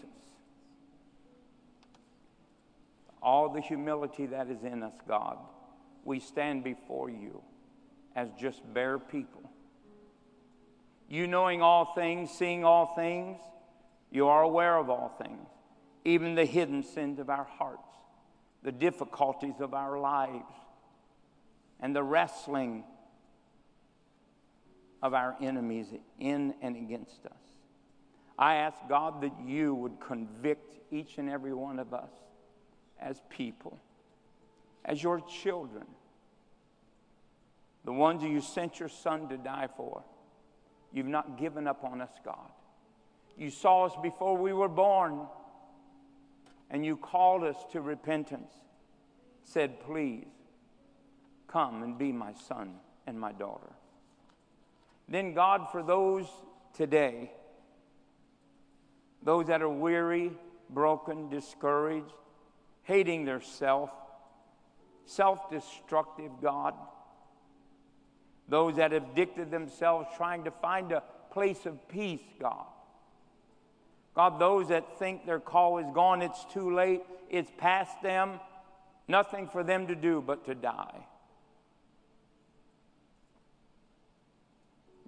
all 3.22 3.50
the 3.50 3.62
humility 3.62 4.26
that 4.28 4.50
is 4.50 4.64
in 4.64 4.82
us, 4.84 4.96
God, 5.08 5.38
we 6.04 6.20
stand 6.20 6.64
before 6.64 7.10
you 7.10 7.42
as 8.16 8.30
just 8.40 8.62
bare 8.74 8.98
people. 9.00 9.50
You 11.08 11.28
knowing 11.28 11.62
all 11.62 11.94
things, 11.94 12.32
seeing 12.32 12.66
all 12.66 12.94
things, 12.96 13.40
you 14.12 14.28
are 14.28 14.42
aware 14.42 14.78
of 14.78 14.90
all 14.90 15.16
things, 15.22 15.48
even 16.04 16.36
the 16.36 16.46
hidden 16.46 16.84
sins 16.84 17.20
of 17.20 17.30
our 17.30 17.46
hearts, 17.46 17.88
the 18.64 18.72
difficulties 18.72 19.60
of 19.60 19.74
our 19.74 20.00
lives, 20.00 20.54
and 21.80 21.96
the 21.96 22.04
wrestling 22.04 22.84
of 25.02 25.14
our 25.14 25.36
enemies 25.42 25.88
in 26.20 26.56
and 26.62 26.76
against 26.76 27.26
us. 27.26 27.53
I 28.38 28.56
ask 28.56 28.78
God 28.90 29.22
that 29.22 29.34
you 29.46 29.76
would 29.76 30.00
convict 30.00 30.80
each 30.92 31.18
and 31.18 31.30
every 31.30 31.54
one 31.54 31.80
of 31.80 31.94
us 31.94 32.12
as 33.00 33.22
people, 33.30 33.80
as 34.86 35.02
your 35.04 35.20
children, 35.22 35.86
the 37.86 37.94
ones 37.94 38.24
you 38.24 38.42
sent 38.42 38.80
your 38.80 38.90
son 38.90 39.28
to 39.30 39.38
die 39.38 39.68
for. 39.76 40.04
You've 40.92 41.08
not 41.08 41.38
given 41.38 41.68
up 41.68 41.84
on 41.84 42.02
us, 42.02 42.12
God. 42.24 42.52
You 43.38 43.50
saw 43.50 43.86
us 43.86 43.94
before 44.02 44.38
we 44.38 44.54
were 44.54 44.70
born, 44.70 45.28
and 46.70 46.86
you 46.86 46.98
called 46.98 47.44
us 47.44 47.58
to 47.72 47.82
repentance. 47.82 48.52
Said, 49.44 49.80
Please 49.82 50.28
come 51.48 51.84
and 51.84 51.98
be 51.98 52.12
my 52.12 52.34
son 52.34 52.76
and 53.06 53.20
my 53.20 53.32
daughter. 53.32 53.74
Then, 55.10 55.34
God, 55.34 55.68
for 55.72 55.84
those 55.84 56.26
today, 56.74 57.32
those 59.24 59.48
that 59.48 59.62
are 59.62 59.70
weary, 59.70 60.32
broken, 60.70 61.30
discouraged, 61.30 62.14
hating 62.84 63.26
their 63.26 63.42
self, 63.42 63.90
self 65.06 65.50
destructive, 65.50 66.32
God, 66.42 66.74
those 68.48 68.76
that 68.76 68.92
have 68.92 69.12
addicted 69.12 69.52
themselves 69.52 70.08
trying 70.18 70.44
to 70.44 70.52
find 70.52 70.92
a 70.92 71.04
place 71.32 71.66
of 71.66 71.88
peace, 71.88 72.22
God. 72.40 72.66
God, 74.16 74.40
those 74.40 74.68
that 74.70 75.00
think 75.00 75.26
their 75.26 75.40
call 75.40 75.80
is 75.80 75.88
gone, 75.94 76.22
it's 76.22 76.46
too 76.54 76.74
late, 76.74 77.02
it's 77.30 77.52
past 77.58 78.02
them, 78.04 78.40
nothing 79.08 79.48
for 79.48 79.64
them 79.64 79.88
to 79.88 79.96
do 79.96 80.22
but 80.22 80.46
to 80.46 80.54
die. 80.54 81.06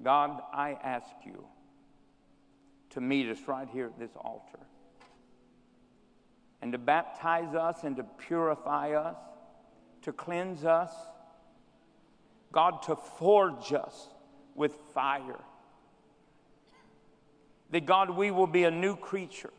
God, 0.02 0.42
I 0.52 0.78
ask 0.84 1.08
you 1.24 1.46
to 2.96 3.02
meet 3.02 3.30
us 3.30 3.38
right 3.46 3.68
here 3.72 3.88
at 3.88 4.00
this 4.00 4.16
altar 4.16 4.60
and 6.62 6.72
to 6.72 6.78
baptize 6.78 7.54
us 7.54 7.84
and 7.84 7.98
to 7.98 8.04
purify 8.04 8.94
us, 8.94 9.18
to 10.02 10.14
cleanse 10.14 10.64
us, 10.64 10.92
God, 12.54 12.82
to 12.84 12.96
forge 12.96 13.74
us 13.74 14.08
with 14.56 14.74
fire. 14.94 15.42
That 17.72 17.86
God, 17.86 18.12
we 18.12 18.32
will 18.32 18.48
be 18.48 18.64
a 18.64 18.72
new 18.72 18.96
creature. 18.96 19.54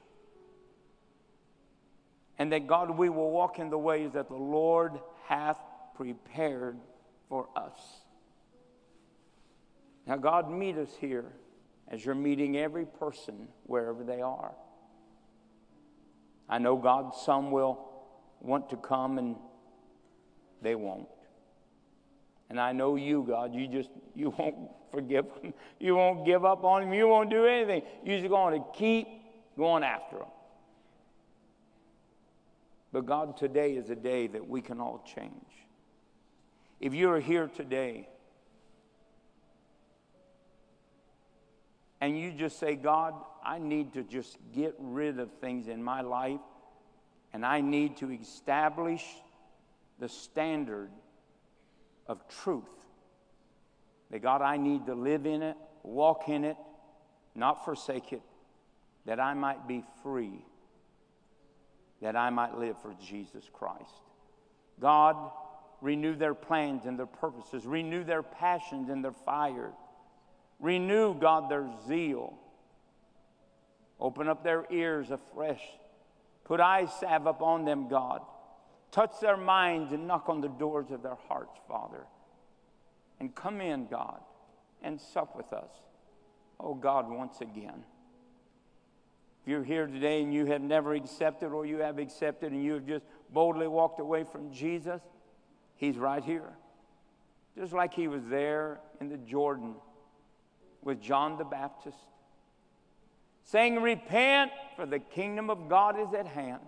And 2.39 2.51
that 2.53 2.67
God, 2.67 2.97
we 2.97 3.11
will 3.11 3.31
walk 3.31 3.59
in 3.59 3.69
the 3.69 3.79
ways 3.79 4.13
that 4.15 4.29
the 4.29 4.35
Lord 4.35 4.99
hath 5.27 5.59
prepared 5.95 6.79
for 7.29 7.49
us. 7.55 7.79
Now, 10.07 10.17
God, 10.17 10.51
meet 10.51 10.79
us 10.79 10.91
here 10.99 11.33
as 11.89 12.05
you're 12.05 12.15
meeting 12.15 12.57
every 12.57 12.87
person 12.87 13.49
wherever 13.65 14.03
they 14.03 14.21
are. 14.21 14.53
I 16.49 16.59
know, 16.59 16.77
God, 16.77 17.15
some 17.15 17.51
will 17.51 17.89
want 18.41 18.71
to 18.71 18.77
come 18.77 19.19
and 19.19 19.37
they 20.63 20.75
won't. 20.75 21.09
And 22.49 22.61
I 22.61 22.73
know 22.73 22.97
you, 22.97 23.25
God, 23.27 23.55
you 23.55 23.67
just, 23.67 23.91
you 24.15 24.31
won't 24.39 24.57
forgive 24.91 25.27
them. 25.43 25.53
You 25.79 25.97
won't 25.97 26.25
give 26.25 26.45
up 26.45 26.65
on 26.65 26.83
them. 26.83 26.95
You 26.95 27.09
won't 27.09 27.31
do 27.31 27.45
anything. 27.47 27.83
You're 28.05 28.19
just 28.19 28.31
going 28.31 28.59
to 28.59 28.67
keep 28.75 29.07
going 29.57 29.83
after 29.83 30.17
them. 30.17 30.29
But 32.93 33.05
God, 33.05 33.37
today 33.37 33.73
is 33.75 33.91
a 33.91 33.97
day 33.97 34.27
that 34.29 34.49
we 34.49 34.63
can 34.63 34.81
all 34.81 35.05
change. 35.15 35.33
If 36.81 36.95
you're 36.95 37.21
here 37.21 37.49
today 37.49 38.09
and 42.01 42.19
you 42.19 42.33
just 42.33 42.59
say, 42.59 42.75
God, 42.75 43.15
I 43.45 43.59
need 43.59 43.95
to 43.95 44.03
just 44.03 44.37
get 44.55 44.75
rid 44.79 45.19
of 45.19 45.31
things 45.41 45.69
in 45.69 45.83
my 45.83 46.03
life 46.03 46.41
and 47.33 47.45
I 47.45 47.61
need 47.61 47.99
to 47.99 48.11
establish 48.11 49.05
the 49.99 50.09
standard 50.09 50.91
of 52.07 52.27
truth. 52.43 52.65
That 54.11 54.23
God, 54.23 54.43
I 54.43 54.57
need 54.57 54.87
to 54.87 54.95
live 54.95 55.27
in 55.27 55.43
it, 55.43 55.57
walk 55.83 56.29
in 56.29 56.45
it, 56.45 56.57
not 57.35 57.65
forsake 57.65 58.13
it, 58.13 58.23
that 59.07 59.21
I 59.21 59.35
might 59.35 59.67
be 59.67 59.83
free, 60.03 60.45
that 62.03 62.17
I 62.17 62.31
might 62.31 62.57
live 62.59 62.81
for 62.81 62.95
Jesus 63.05 63.45
Christ. 63.53 63.85
God, 64.81 65.17
renew 65.81 66.15
their 66.15 66.35
plans 66.35 66.85
and 66.85 66.99
their 66.99 67.07
purposes, 67.07 67.67
renew 67.67 68.05
their 68.05 68.23
passions 68.23 68.89
and 68.89 69.05
their 69.05 69.13
fire. 69.13 69.73
Renew, 70.61 71.15
God, 71.15 71.51
their 71.51 71.69
zeal. 71.87 72.35
Open 74.01 74.29
up 74.29 74.43
their 74.43 74.67
ears 74.71 75.11
afresh. 75.11 75.63
Put 76.45 76.61
eye 76.61 76.87
salve 76.87 77.27
upon 77.27 77.65
them, 77.65 77.89
God. 77.89 78.23
Touch 78.91 79.13
their 79.21 79.37
minds 79.37 79.93
and 79.93 80.07
knock 80.07 80.29
on 80.29 80.41
the 80.41 80.49
doors 80.49 80.91
of 80.91 81.03
their 81.03 81.19
hearts, 81.29 81.59
Father. 81.69 82.07
And 83.21 83.35
come 83.35 83.61
in, 83.61 83.87
God, 83.87 84.21
and 84.83 85.01
sup 85.01 85.37
with 85.37 85.53
us. 85.53 85.71
Oh, 86.61 86.75
God, 86.75 87.11
once 87.11 87.41
again. 87.41 87.85
If 89.43 89.51
you're 89.51 89.65
here 89.65 89.87
today 89.87 90.23
and 90.23 90.33
you 90.33 90.47
have 90.47 90.63
never 90.63 90.95
accepted, 90.95 91.53
or 91.53 91.67
you 91.67 91.79
have 91.79 91.99
accepted 91.99 92.53
and 92.53 92.63
you 92.63 92.75
have 92.75 92.87
just 92.87 93.05
boldly 93.33 93.69
walked 93.69 94.01
away 94.01 94.25
from 94.25 94.53
Jesus, 94.53 95.01
He's 95.77 95.97
right 95.97 96.25
here. 96.25 96.57
Just 97.59 97.73
like 97.73 97.93
He 97.95 98.09
was 98.09 98.23
there 98.29 98.81
in 99.01 99.09
the 99.09 99.19
Jordan 99.19 99.75
with 100.83 101.01
John 101.01 101.39
the 101.39 101.45
Baptist, 101.45 101.99
saying, 103.45 103.81
Repent, 103.81 104.51
for 104.77 104.87
the 104.87 104.99
kingdom 104.99 105.51
of 105.51 105.69
God 105.69 105.99
is 105.99 106.15
at 106.15 106.27
hand. 106.27 106.63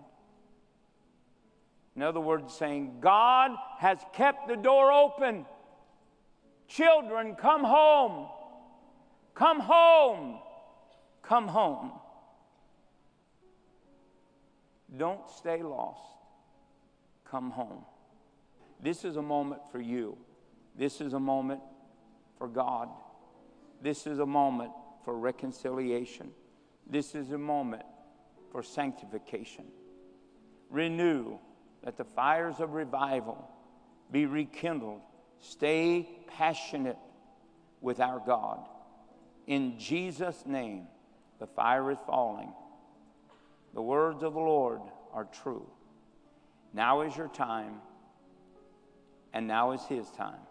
In 1.95 2.03
other 2.03 2.19
words, 2.19 2.53
saying, 2.53 2.97
God 3.01 3.51
has 3.79 3.99
kept 4.13 4.47
the 4.47 4.55
door 4.55 4.91
open. 4.91 5.45
Children, 6.67 7.35
come 7.35 7.63
home. 7.63 8.27
Come 9.33 9.59
home. 9.59 10.39
Come 11.21 11.47
home. 11.47 11.91
Don't 14.95 15.29
stay 15.29 15.61
lost. 15.61 16.01
Come 17.29 17.51
home. 17.51 17.83
This 18.81 19.03
is 19.03 19.17
a 19.17 19.21
moment 19.21 19.61
for 19.71 19.79
you. 19.79 20.17
This 20.77 21.01
is 21.01 21.13
a 21.13 21.19
moment 21.19 21.61
for 22.37 22.47
God. 22.47 22.89
This 23.81 24.07
is 24.07 24.19
a 24.19 24.25
moment 24.25 24.71
for 25.05 25.17
reconciliation. 25.17 26.31
This 26.87 27.15
is 27.15 27.31
a 27.31 27.37
moment 27.37 27.83
for 28.51 28.63
sanctification. 28.63 29.65
Renew, 30.69 31.37
let 31.83 31.97
the 31.97 32.03
fires 32.03 32.59
of 32.59 32.73
revival 32.73 33.49
be 34.11 34.25
rekindled. 34.25 35.01
Stay 35.39 36.07
passionate 36.27 36.97
with 37.81 37.99
our 37.99 38.21
God. 38.25 38.67
In 39.47 39.79
Jesus' 39.79 40.43
name, 40.45 40.87
the 41.39 41.47
fire 41.47 41.91
is 41.91 41.97
falling. 42.05 42.51
The 43.73 43.81
words 43.81 44.23
of 44.23 44.33
the 44.33 44.39
Lord 44.39 44.81
are 45.13 45.27
true. 45.43 45.65
Now 46.73 47.01
is 47.01 47.15
your 47.15 47.29
time, 47.29 47.75
and 49.33 49.47
now 49.47 49.71
is 49.71 49.81
His 49.85 50.09
time. 50.11 50.41